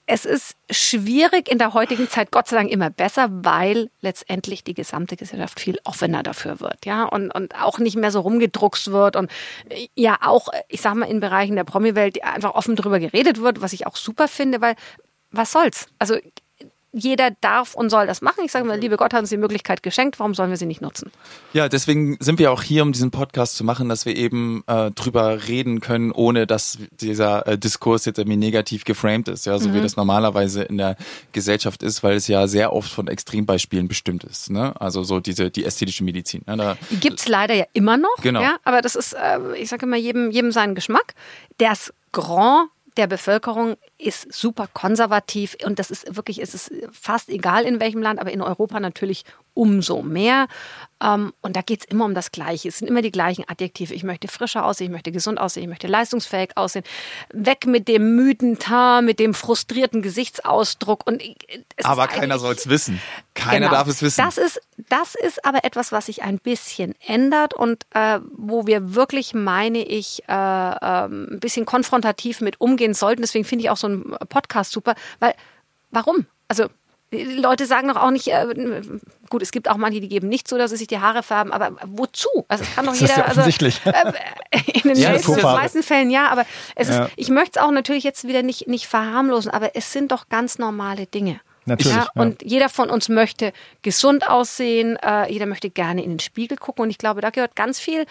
es 0.06 0.24
ist 0.26 0.56
schwierig 0.70 1.50
in 1.50 1.58
der 1.58 1.72
heutigen 1.72 2.08
Zeit, 2.08 2.30
Gott 2.30 2.48
sei 2.48 2.56
Dank 2.56 2.70
immer 2.70 2.90
besser, 2.90 3.28
weil 3.30 3.90
letztendlich 4.02 4.62
die 4.62 4.74
gesamte 4.74 5.16
Gesellschaft 5.16 5.60
viel 5.60 5.78
offener 5.84 6.22
dafür 6.22 6.60
wird, 6.60 6.84
ja, 6.84 7.04
und, 7.04 7.30
und 7.34 7.54
auch 7.60 7.78
nicht 7.78 7.96
mehr 7.96 8.10
so 8.10 8.20
rumgedruckst 8.20 8.92
wird 8.92 9.16
und 9.16 9.30
ja 9.94 10.18
auch, 10.20 10.48
ich 10.68 10.82
sag 10.82 10.94
mal, 10.94 11.06
in 11.06 11.20
Bereichen 11.20 11.56
der 11.56 11.64
Promi-Welt 11.64 12.22
einfach 12.22 12.54
offen 12.54 12.76
drüber 12.76 13.00
geredet 13.00 13.40
wird, 13.40 13.62
was 13.62 13.72
ich 13.72 13.86
auch 13.86 13.96
super 13.96 14.28
finde, 14.28 14.60
weil 14.60 14.74
was 15.30 15.52
soll's? 15.52 15.86
Also 15.98 16.16
jeder 16.94 17.30
darf 17.40 17.74
und 17.74 17.90
soll 17.90 18.06
das 18.06 18.22
machen. 18.22 18.44
Ich 18.44 18.52
sage 18.52 18.64
mal, 18.64 18.78
liebe 18.78 18.96
Gott 18.96 19.12
hat 19.12 19.20
uns 19.20 19.30
die 19.30 19.36
Möglichkeit 19.36 19.82
geschenkt, 19.82 20.20
warum 20.20 20.34
sollen 20.34 20.50
wir 20.50 20.56
sie 20.56 20.66
nicht 20.66 20.80
nutzen? 20.80 21.10
Ja, 21.52 21.68
deswegen 21.68 22.16
sind 22.20 22.38
wir 22.38 22.52
auch 22.52 22.62
hier, 22.62 22.82
um 22.82 22.92
diesen 22.92 23.10
Podcast 23.10 23.56
zu 23.56 23.64
machen, 23.64 23.88
dass 23.88 24.06
wir 24.06 24.16
eben 24.16 24.62
äh, 24.66 24.92
drüber 24.92 25.48
reden 25.48 25.80
können, 25.80 26.12
ohne 26.12 26.46
dass 26.46 26.78
dieser 27.00 27.46
äh, 27.46 27.58
Diskurs 27.58 28.04
jetzt 28.04 28.18
irgendwie 28.18 28.36
negativ 28.36 28.84
geframed 28.84 29.28
ist, 29.28 29.46
ja, 29.46 29.58
so 29.58 29.68
mhm. 29.68 29.74
wie 29.74 29.80
das 29.80 29.96
normalerweise 29.96 30.62
in 30.62 30.78
der 30.78 30.96
Gesellschaft 31.32 31.82
ist, 31.82 32.02
weil 32.02 32.14
es 32.14 32.28
ja 32.28 32.46
sehr 32.46 32.72
oft 32.72 32.90
von 32.90 33.08
Extrembeispielen 33.08 33.88
bestimmt 33.88 34.22
ist. 34.24 34.50
Ne? 34.50 34.80
Also 34.80 35.02
so 35.02 35.18
diese 35.18 35.50
die 35.50 35.64
ästhetische 35.64 36.04
Medizin. 36.04 36.42
Ne? 36.46 36.56
Da, 36.56 36.76
die 36.90 37.00
gibt's 37.00 37.26
leider 37.26 37.54
ja 37.54 37.64
immer 37.72 37.96
noch. 37.96 38.16
Genau. 38.22 38.40
Ja, 38.40 38.56
aber 38.64 38.82
das 38.82 38.94
ist, 38.94 39.14
äh, 39.14 39.38
ich 39.56 39.68
sage 39.68 39.86
immer, 39.86 39.96
jedem, 39.96 40.30
jedem 40.30 40.52
seinen 40.52 40.74
Geschmack. 40.74 41.14
Das 41.58 41.92
Grand 42.12 42.68
der 42.96 43.06
Bevölkerung 43.06 43.76
ist 43.98 44.32
super 44.32 44.68
konservativ 44.72 45.56
und 45.64 45.78
das 45.78 45.90
ist 45.90 46.16
wirklich, 46.16 46.40
es 46.40 46.54
ist 46.54 46.72
fast 46.92 47.28
egal 47.28 47.64
in 47.64 47.80
welchem 47.80 48.02
Land, 48.02 48.20
aber 48.20 48.30
in 48.32 48.40
Europa 48.40 48.78
natürlich 48.80 49.24
umso 49.54 50.02
mehr. 50.02 50.46
Ähm, 51.02 51.32
und 51.40 51.56
da 51.56 51.62
geht 51.62 51.80
es 51.80 51.86
immer 51.86 52.04
um 52.04 52.14
das 52.14 52.32
Gleiche. 52.32 52.68
Es 52.68 52.78
sind 52.78 52.88
immer 52.88 53.02
die 53.02 53.10
gleichen 53.10 53.44
Adjektive. 53.48 53.94
Ich 53.94 54.04
möchte 54.04 54.28
frischer 54.28 54.64
aussehen, 54.64 54.86
ich 54.86 54.92
möchte 54.92 55.12
gesund 55.12 55.38
aussehen, 55.38 55.64
ich 55.64 55.68
möchte 55.68 55.86
leistungsfähig 55.86 56.56
aussehen. 56.56 56.84
Weg 57.32 57.66
mit 57.66 57.88
dem 57.88 58.16
müden 58.16 58.58
Teint, 58.58 59.06
mit 59.06 59.18
dem 59.18 59.34
frustrierten 59.34 60.02
Gesichtsausdruck. 60.02 61.06
Und 61.06 61.22
aber 61.82 62.06
keiner 62.08 62.38
soll 62.38 62.54
es 62.54 62.68
wissen. 62.68 63.00
Keiner 63.34 63.66
genau. 63.66 63.72
darf 63.72 63.88
es 63.88 64.02
wissen. 64.02 64.22
Das 64.24 64.38
ist, 64.38 64.60
das 64.88 65.14
ist 65.14 65.44
aber 65.44 65.64
etwas, 65.64 65.92
was 65.92 66.06
sich 66.06 66.22
ein 66.22 66.38
bisschen 66.38 66.94
ändert 67.06 67.54
und 67.54 67.86
äh, 67.90 68.20
wo 68.36 68.66
wir 68.66 68.94
wirklich, 68.94 69.34
meine 69.34 69.82
ich, 69.82 70.22
äh, 70.28 70.32
äh, 70.32 71.06
ein 71.06 71.38
bisschen 71.40 71.66
konfrontativ 71.66 72.40
mit 72.40 72.60
umgehen 72.60 72.94
sollten. 72.94 73.22
Deswegen 73.22 73.44
finde 73.44 73.64
ich 73.64 73.70
auch 73.70 73.76
so 73.76 73.88
ein 73.88 74.16
Podcast 74.28 74.72
super, 74.72 74.94
weil 75.20 75.34
warum? 75.90 76.26
Also 76.48 76.68
die 77.14 77.24
Leute 77.24 77.66
sagen 77.66 77.88
doch 77.88 77.96
auch 77.96 78.10
nicht, 78.10 78.28
äh, 78.28 78.46
gut, 79.30 79.42
es 79.42 79.50
gibt 79.50 79.68
auch 79.68 79.76
manche, 79.76 80.00
die 80.00 80.08
geben 80.08 80.28
nicht 80.28 80.48
zu, 80.48 80.58
dass 80.58 80.70
sie 80.70 80.76
sich 80.76 80.86
die 80.86 80.98
Haare 80.98 81.22
färben, 81.22 81.52
aber 81.52 81.76
wozu? 81.86 82.28
Also 82.48 82.64
es 82.64 82.74
kann 82.74 82.84
doch 82.84 82.92
das 82.92 83.00
jeder. 83.00 83.12
Ist 83.12 83.18
ja 83.18 83.24
also, 83.24 83.40
offensichtlich. 83.40 83.80
Also, 83.84 84.16
äh, 84.50 84.80
in 84.82 84.88
den, 84.88 84.96
ja, 84.96 85.10
meisten, 85.10 85.42
meisten 85.42 85.82
Fällen 85.82 86.10
ja, 86.10 86.28
aber 86.28 86.44
es 86.74 86.88
ja. 86.88 87.04
ist, 87.04 87.12
ich 87.16 87.28
möchte 87.30 87.58
es 87.58 87.64
auch 87.64 87.70
natürlich 87.70 88.04
jetzt 88.04 88.26
wieder 88.26 88.42
nicht, 88.42 88.68
nicht 88.68 88.86
verharmlosen, 88.86 89.50
aber 89.50 89.76
es 89.76 89.92
sind 89.92 90.12
doch 90.12 90.28
ganz 90.28 90.58
normale 90.58 91.06
Dinge. 91.06 91.40
Natürlich. 91.66 91.96
Ja, 91.96 92.08
und 92.14 92.42
jeder 92.42 92.68
von 92.68 92.90
uns 92.90 93.08
möchte 93.08 93.52
gesund 93.82 94.28
aussehen, 94.28 94.96
äh, 94.96 95.32
jeder 95.32 95.46
möchte 95.46 95.70
gerne 95.70 96.04
in 96.04 96.10
den 96.10 96.18
Spiegel 96.18 96.58
gucken. 96.58 96.82
Und 96.82 96.90
ich 96.90 96.98
glaube, 96.98 97.22
da 97.22 97.30
gehört 97.30 97.56
ganz 97.56 97.80
viel 97.80 98.04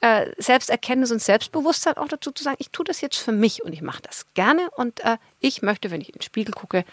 äh, 0.00 0.26
Selbsterkenntnis 0.38 1.10
und 1.10 1.20
Selbstbewusstsein 1.20 1.96
auch 1.96 2.08
dazu 2.08 2.30
zu 2.30 2.44
sagen, 2.44 2.56
ich 2.60 2.70
tue 2.70 2.84
das 2.84 3.00
jetzt 3.00 3.16
für 3.16 3.32
mich 3.32 3.64
und 3.64 3.72
ich 3.72 3.82
mache 3.82 4.02
das 4.02 4.26
gerne. 4.34 4.70
Und 4.76 5.00
äh, 5.00 5.16
ich 5.40 5.62
möchte, 5.62 5.90
wenn 5.90 6.00
ich 6.00 6.10
in 6.10 6.14
den 6.14 6.22
Spiegel 6.22 6.54
gucke, 6.54 6.84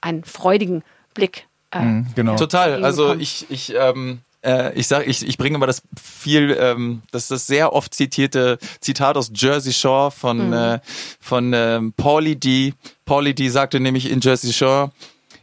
einen 0.00 0.24
freudigen 0.24 0.82
Blick. 1.14 1.46
Äh, 1.70 1.80
mhm, 1.80 2.06
genau. 2.14 2.36
Total. 2.36 2.84
Also 2.84 3.14
ich, 3.14 3.46
ich, 3.50 3.74
ähm, 3.74 4.20
äh, 4.42 4.72
ich 4.74 4.86
sag, 4.86 5.06
ich, 5.06 5.26
ich 5.26 5.38
bringe 5.38 5.58
mal 5.58 5.66
das 5.66 5.82
viel, 6.00 6.56
ähm, 6.58 7.02
das 7.10 7.24
ist 7.24 7.30
das 7.30 7.46
sehr 7.46 7.72
oft 7.72 7.94
zitierte 7.94 8.58
Zitat 8.80 9.16
aus 9.16 9.30
Jersey 9.34 9.72
Shore 9.72 10.10
von, 10.10 10.48
mhm. 10.48 10.52
äh, 10.52 10.80
von 11.20 11.52
ähm, 11.54 11.92
Paulie 11.96 12.36
D. 12.36 12.74
Paulie 13.04 13.34
D 13.34 13.48
sagte 13.48 13.80
nämlich 13.80 14.10
in 14.10 14.20
Jersey 14.20 14.52
Shore, 14.52 14.92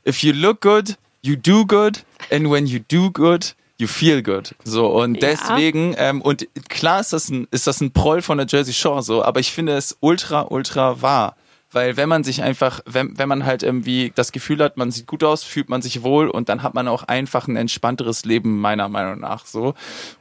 if 0.07 0.23
you 0.23 0.33
look 0.33 0.61
good, 0.61 0.97
you 1.21 1.35
do 1.35 1.65
good, 1.65 2.03
and 2.31 2.49
when 2.49 2.65
you 2.65 2.79
do 2.79 3.11
good, 3.11 3.55
you 3.77 3.87
feel 3.87 4.23
good. 4.23 4.55
So, 4.63 4.87
und 4.87 5.15
ja. 5.15 5.31
deswegen, 5.31 5.95
ähm, 5.97 6.21
und 6.21 6.47
klar 6.69 7.01
ist 7.01 7.13
das, 7.13 7.29
ein, 7.29 7.47
ist 7.51 7.67
das 7.67 7.81
ein 7.81 7.91
Proll 7.91 8.21
von 8.21 8.37
der 8.37 8.47
Jersey 8.47 8.73
Shore, 8.73 9.03
so, 9.03 9.23
aber 9.23 9.39
ich 9.39 9.51
finde 9.51 9.75
es 9.75 9.97
ultra, 9.99 10.47
ultra 10.49 11.01
wahr. 11.01 11.35
Weil 11.75 11.97
wenn 11.97 12.07
man 12.07 12.23
sich 12.23 12.41
einfach, 12.41 12.79
wenn, 12.85 13.19
wenn 13.19 13.27
man 13.27 13.45
halt 13.45 13.61
irgendwie 13.61 14.13
das 14.15 14.31
Gefühl 14.31 14.63
hat, 14.63 14.77
man 14.77 14.91
sieht 14.91 15.07
gut 15.07 15.25
aus, 15.25 15.43
fühlt 15.43 15.67
man 15.67 15.81
sich 15.81 16.03
wohl 16.03 16.29
und 16.29 16.47
dann 16.47 16.63
hat 16.63 16.73
man 16.73 16.87
auch 16.87 17.03
einfach 17.03 17.49
ein 17.49 17.57
entspannteres 17.57 18.23
Leben, 18.23 18.61
meiner 18.61 18.87
Meinung 18.87 19.19
nach 19.19 19.45
so. 19.45 19.73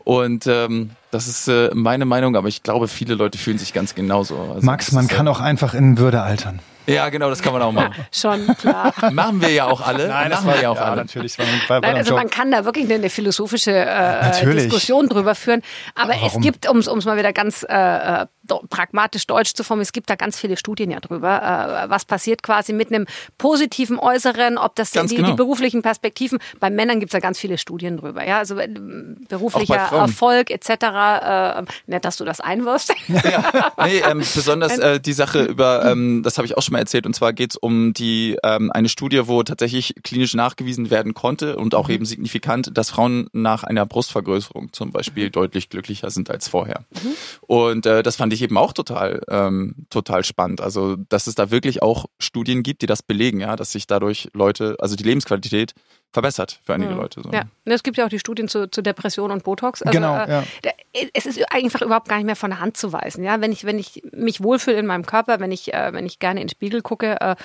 Und 0.03 0.49
ähm, 0.49 0.91
das 1.13 1.29
ist 1.29 1.47
äh, 1.47 1.71
meine 1.73 2.07
Meinung, 2.07 2.35
aber 2.35 2.49
ich 2.49 2.65
glaube, 2.65 2.89
viele 2.89 3.15
Leute 3.15 3.39
fühlen 3.39 3.59
sich 3.59 3.73
ganz 3.73 3.95
genauso. 3.95 4.37
Also 4.37 4.67
Max, 4.67 4.91
man 4.91 5.07
kann 5.07 5.29
auch 5.29 5.39
einfach 5.39 5.75
in 5.75 5.97
Würde 5.97 6.23
altern. 6.23 6.59
Ja, 6.87 7.09
genau, 7.09 7.31
das 7.31 7.41
kann 7.41 7.53
man 7.53 7.63
auch 7.63 7.71
machen. 7.71 7.95
Schon, 8.11 8.49
klar. 8.57 8.93
machen 9.13 9.41
wir 9.41 9.51
ja 9.51 9.67
auch 9.67 9.81
alle. 9.81 10.09
Nein, 10.09 10.31
das 10.31 10.43
machen 10.43 10.55
wir 10.55 10.63
ja 10.63 10.71
auch 10.71 10.77
ja, 10.77 10.83
alle. 10.83 10.97
Natürlich. 10.97 11.39
War, 11.39 11.47
war, 11.69 11.81
Nein, 11.83 11.97
also 11.99 12.17
man 12.17 12.31
kann 12.31 12.51
da 12.51 12.65
wirklich 12.65 12.93
eine 12.93 13.09
philosophische 13.09 13.71
äh, 13.71 14.45
Diskussion 14.55 15.09
drüber 15.09 15.37
führen. 15.37 15.63
Aber, 15.95 16.15
aber 16.15 16.27
es 16.27 16.41
gibt, 16.41 16.69
um 16.69 16.79
es 16.79 17.05
mal 17.05 17.17
wieder 17.17 17.33
ganz 17.33 17.63
äh, 17.63 18.23
äh 18.23 18.27
pragmatisch 18.69 19.27
deutsch 19.27 19.55
zu 19.55 19.65
formulieren, 19.65 19.85
es 19.85 19.93
gibt 19.93 20.11
da 20.11 20.17
ganz 20.17 20.39
viele 20.39 20.57
Studien 20.57 20.91
ja 20.91 21.01
drüber, 21.01 21.85
äh, 21.85 21.91
was 21.91 22.05
passiert 22.05 22.43
quasi 22.43 22.73
mit 22.73 22.89
einem 22.89 23.07
positiven 23.39 23.99
Äußeren, 23.99 24.59
ob 24.59 24.75
das 24.77 24.91
die, 24.91 25.17
genau. 25.17 25.31
die, 25.31 25.35
beruflichen 25.35 25.83
Perspektiven, 25.83 26.39
bei 26.61 26.71
Männern 26.71 27.01
gibt 27.01 27.11
es 27.11 27.13
da 27.13 27.21
ganz 27.21 27.39
viele 27.39 27.59
Studien 27.59 27.97
drüber. 27.97 28.27
Ja, 28.27 28.39
also 28.39 28.59
äh, 28.59 28.69
beruflicher 29.29 29.75
Erfolg 29.75 30.51
etc. 30.51 30.69
Äh, 30.71 31.63
nett, 31.87 32.05
dass 32.05 32.17
du 32.17 32.25
das 32.25 32.41
einwirfst. 32.41 32.95
Ja, 33.25 33.73
nee, 33.85 34.01
ähm, 34.01 34.23
besonders 34.35 34.77
äh, 34.79 35.01
die 35.01 35.13
Sache 35.13 35.43
über, 35.45 35.85
ähm, 35.87 36.23
das 36.23 36.37
habe 36.37 36.47
ich 36.47 36.57
auch 36.57 36.63
schon 36.63 36.73
mal 36.73 36.81
erzählt, 36.81 37.07
und 37.07 37.15
zwar 37.15 37.33
geht 37.33 37.53
es 37.53 37.57
um 37.57 37.95
die 37.95 38.37
ähm, 38.43 38.71
eine 38.71 38.89
Studie, 38.89 39.27
wo 39.27 39.43
tatsächlich 39.43 39.95
klinisch 40.03 40.35
nachgewiesen 40.35 40.91
werden 40.91 41.15
konnte 41.15 41.57
und 41.57 41.75
auch 41.75 41.89
mhm. 41.89 41.95
eben 41.95 42.05
signifikant, 42.05 42.77
dass 42.77 42.91
Frauen 42.91 43.29
nach 43.33 43.65
einer 43.65 43.87
Brustvergrößerung 43.87 44.73
zum 44.73 44.91
Beispiel 44.91 45.27
mhm. 45.27 45.33
deutlich 45.33 45.69
glücklicher 45.71 46.11
sind 46.11 46.31
als 46.31 46.49
vorher. 46.49 46.85
Mhm. 46.91 47.15
Und 47.43 47.87
äh, 47.87 48.03
das 48.03 48.17
fand 48.17 48.33
ich 48.33 48.34
eben 48.43 48.57
auch 48.57 48.73
total 48.73 49.21
ähm, 49.29 49.87
total 49.91 50.25
spannend. 50.25 50.61
Also 50.61 50.97
dass 50.97 51.27
es 51.27 51.35
da 51.35 51.51
wirklich 51.51 51.83
auch 51.83 52.07
Studien 52.19 52.63
gibt, 52.63 52.83
die 52.83 52.87
das 52.87 53.03
belegen, 53.03 53.41
ja, 53.41 53.57
dass 53.57 53.73
sich 53.73 53.87
dadurch 53.87 54.29
Leute, 54.33 54.77
also 54.79 54.97
die 54.97 55.05
Lebensqualität 55.05 55.75
verbessert 56.15 56.61
für 56.63 56.75
einige 56.75 56.93
mhm. 56.93 56.99
Leute. 56.99 57.23
So. 57.23 57.31
Ja, 57.31 57.43
es 57.65 57.83
gibt 57.83 57.97
ja 57.97 58.05
auch 58.05 58.09
die 58.09 58.21
Studien 58.21 58.49
zu, 58.49 58.71
zu 58.71 58.83
Depression 58.83 59.31
und 59.33 59.43
Botox. 59.43 59.83
Also, 59.83 59.93
genau. 59.93 60.17
Äh, 60.17 60.31
ja. 60.31 60.45
Es 61.13 61.27
ist 61.27 61.41
einfach 61.53 61.83
überhaupt 61.83 62.09
gar 62.09 62.17
nicht 62.17 62.27
mehr 62.27 62.37
von 62.37 62.51
der 62.51 62.61
Hand 62.61 62.77
zu 62.77 62.93
weisen. 62.93 63.25
Ja, 63.25 63.41
wenn 63.41 63.53
ich 63.53 63.65
wenn 63.65 63.79
ich 63.79 64.03
mich 64.13 64.43
wohlfühle 64.43 64.79
in 64.79 64.87
meinem 64.87 65.05
Körper, 65.05 65.41
wenn 65.41 65.53
ich 65.53 65.75
äh, 65.75 65.93
wenn 65.93 66.07
ich 66.07 66.21
gerne 66.21 66.41
in 66.41 66.47
den 66.47 66.53
Spiegel 66.53 66.83
gucke, 66.83 67.21
äh, 67.21 67.37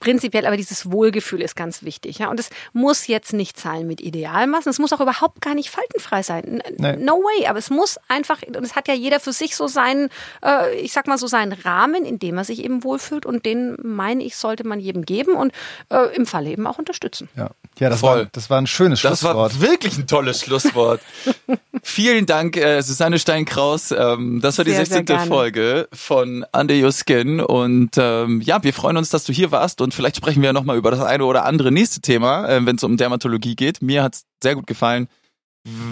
prinzipiell, 0.00 0.46
aber 0.46 0.56
dieses 0.56 0.90
Wohlgefühl 0.90 1.42
ist 1.42 1.56
ganz 1.56 1.82
wichtig. 1.82 2.18
Ja? 2.18 2.30
Und 2.30 2.40
es 2.40 2.50
muss 2.72 3.06
jetzt 3.06 3.32
nicht 3.32 3.58
zahlen 3.58 3.86
mit 3.86 4.00
Idealmaßen. 4.00 4.70
Es 4.70 4.78
muss 4.78 4.92
auch 4.92 5.00
überhaupt 5.00 5.40
gar 5.40 5.54
nicht 5.54 5.70
faltenfrei 5.70 6.22
sein. 6.22 6.62
Nee. 6.76 6.96
No 6.96 7.14
way. 7.14 7.46
Aber 7.46 7.58
es 7.58 7.70
muss 7.70 7.98
einfach, 8.08 8.42
und 8.42 8.64
es 8.64 8.76
hat 8.76 8.88
ja 8.88 8.94
jeder 8.94 9.20
für 9.20 9.32
sich 9.32 9.56
so 9.56 9.66
seinen, 9.66 10.08
äh, 10.44 10.74
ich 10.80 10.92
sag 10.92 11.06
mal 11.06 11.18
so 11.18 11.26
seinen 11.26 11.52
Rahmen, 11.52 12.04
in 12.04 12.18
dem 12.18 12.38
er 12.38 12.44
sich 12.44 12.64
eben 12.64 12.84
wohlfühlt. 12.84 13.26
Und 13.26 13.44
den, 13.44 13.76
meine 13.82 14.24
ich, 14.24 14.36
sollte 14.36 14.64
man 14.66 14.80
jedem 14.80 15.04
geben 15.04 15.34
und 15.34 15.52
äh, 15.90 16.14
im 16.14 16.26
Fall 16.26 16.46
eben 16.46 16.66
auch 16.66 16.78
unterstützen. 16.78 17.28
Ja, 17.36 17.50
ja 17.78 17.90
das, 17.90 18.00
Voll. 18.00 18.18
War, 18.18 18.28
das 18.32 18.50
war 18.50 18.60
ein 18.60 18.66
schönes 18.66 19.02
das 19.02 19.20
Schlusswort. 19.20 19.52
Das 19.52 19.60
war 19.60 19.68
wirklich 19.68 19.98
ein 19.98 20.06
tolles 20.06 20.40
Schlusswort. 20.40 21.00
Vielen 21.82 22.26
Dank, 22.26 22.56
äh, 22.56 22.82
Susanne 22.82 23.18
Stein-Kraus. 23.18 23.92
Ähm, 23.92 24.40
das 24.40 24.58
war 24.58 24.64
die 24.64 24.72
sehr, 24.72 24.86
16. 24.86 25.06
Sehr 25.06 25.20
Folge 25.20 25.88
von 25.92 26.44
Under 26.52 26.74
Your 26.74 26.92
Skin. 26.92 27.40
Und 27.40 27.90
ähm, 27.96 28.40
ja, 28.40 28.62
wir 28.62 28.72
freuen 28.72 28.96
uns, 28.96 29.10
dass 29.10 29.24
du 29.24 29.32
hier 29.32 29.50
warst. 29.50 29.80
Und 29.80 29.87
vielleicht 29.94 30.16
sprechen 30.16 30.42
wir 30.42 30.52
nochmal 30.52 30.76
über 30.76 30.90
das 30.90 31.00
eine 31.00 31.24
oder 31.24 31.44
andere 31.44 31.72
nächste 31.72 32.00
Thema, 32.00 32.48
äh, 32.48 32.64
wenn 32.64 32.76
es 32.76 32.84
um 32.84 32.96
Dermatologie 32.96 33.56
geht. 33.56 33.82
Mir 33.82 34.02
hat's 34.02 34.24
sehr 34.42 34.54
gut 34.54 34.66
gefallen. 34.66 35.08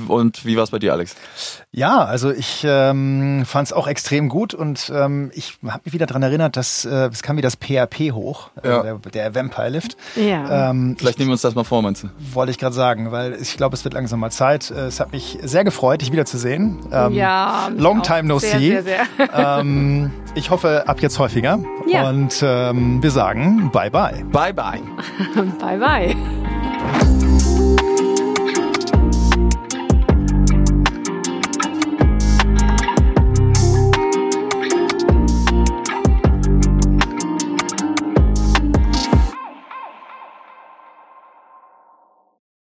Und 0.08 0.44
wie 0.44 0.56
war 0.56 0.64
es 0.64 0.70
bei 0.70 0.78
dir, 0.78 0.92
Alex? 0.92 1.16
Ja, 1.72 2.04
also 2.04 2.30
ich 2.30 2.64
ähm, 2.66 3.44
fand 3.46 3.68
es 3.68 3.72
auch 3.72 3.86
extrem 3.86 4.28
gut 4.28 4.54
und 4.54 4.90
ähm, 4.94 5.30
ich 5.34 5.58
habe 5.66 5.82
mich 5.84 5.94
wieder 5.94 6.06
daran 6.06 6.22
erinnert, 6.22 6.56
dass 6.56 6.84
äh, 6.84 7.08
es 7.12 7.22
kam 7.22 7.36
wie 7.36 7.42
das 7.42 7.56
PHP 7.56 8.12
hoch, 8.12 8.50
äh, 8.62 8.68
ja. 8.68 8.82
der, 8.82 8.98
der 8.98 9.34
Vampire 9.34 9.68
Lift. 9.68 9.96
Ja. 10.14 10.70
Ähm, 10.70 10.96
Vielleicht 10.98 11.18
nehmen 11.18 11.28
wir 11.28 11.32
uns 11.32 11.42
das 11.42 11.54
mal 11.54 11.64
vor, 11.64 11.82
meinst 11.82 12.04
du? 12.04 12.08
Wollte 12.32 12.50
ich 12.50 12.58
gerade 12.58 12.74
sagen, 12.74 13.12
weil 13.12 13.34
ich 13.34 13.56
glaube, 13.56 13.74
es 13.74 13.84
wird 13.84 13.94
langsam 13.94 14.20
mal 14.20 14.30
Zeit. 14.30 14.70
Äh, 14.70 14.86
es 14.86 15.00
hat 15.00 15.12
mich 15.12 15.38
sehr 15.42 15.64
gefreut, 15.64 16.00
dich 16.00 16.12
wiederzusehen. 16.12 16.86
Ähm, 16.92 17.12
ja. 17.12 17.68
Long 17.76 18.02
time 18.02 18.24
no 18.24 18.38
sehr, 18.38 18.58
see. 18.58 18.70
Sehr, 18.70 18.82
sehr. 18.82 19.06
ähm, 19.60 20.10
ich 20.34 20.50
hoffe, 20.50 20.84
ab 20.86 21.00
jetzt 21.00 21.18
häufiger. 21.18 21.58
Ja. 21.88 22.08
Und 22.08 22.42
ähm, 22.42 23.02
wir 23.02 23.10
sagen 23.10 23.70
bye 23.72 23.90
bye. 23.90 24.24
Bye 24.32 24.52
bye. 24.52 24.80
bye 25.58 25.78
bye. 25.78 26.45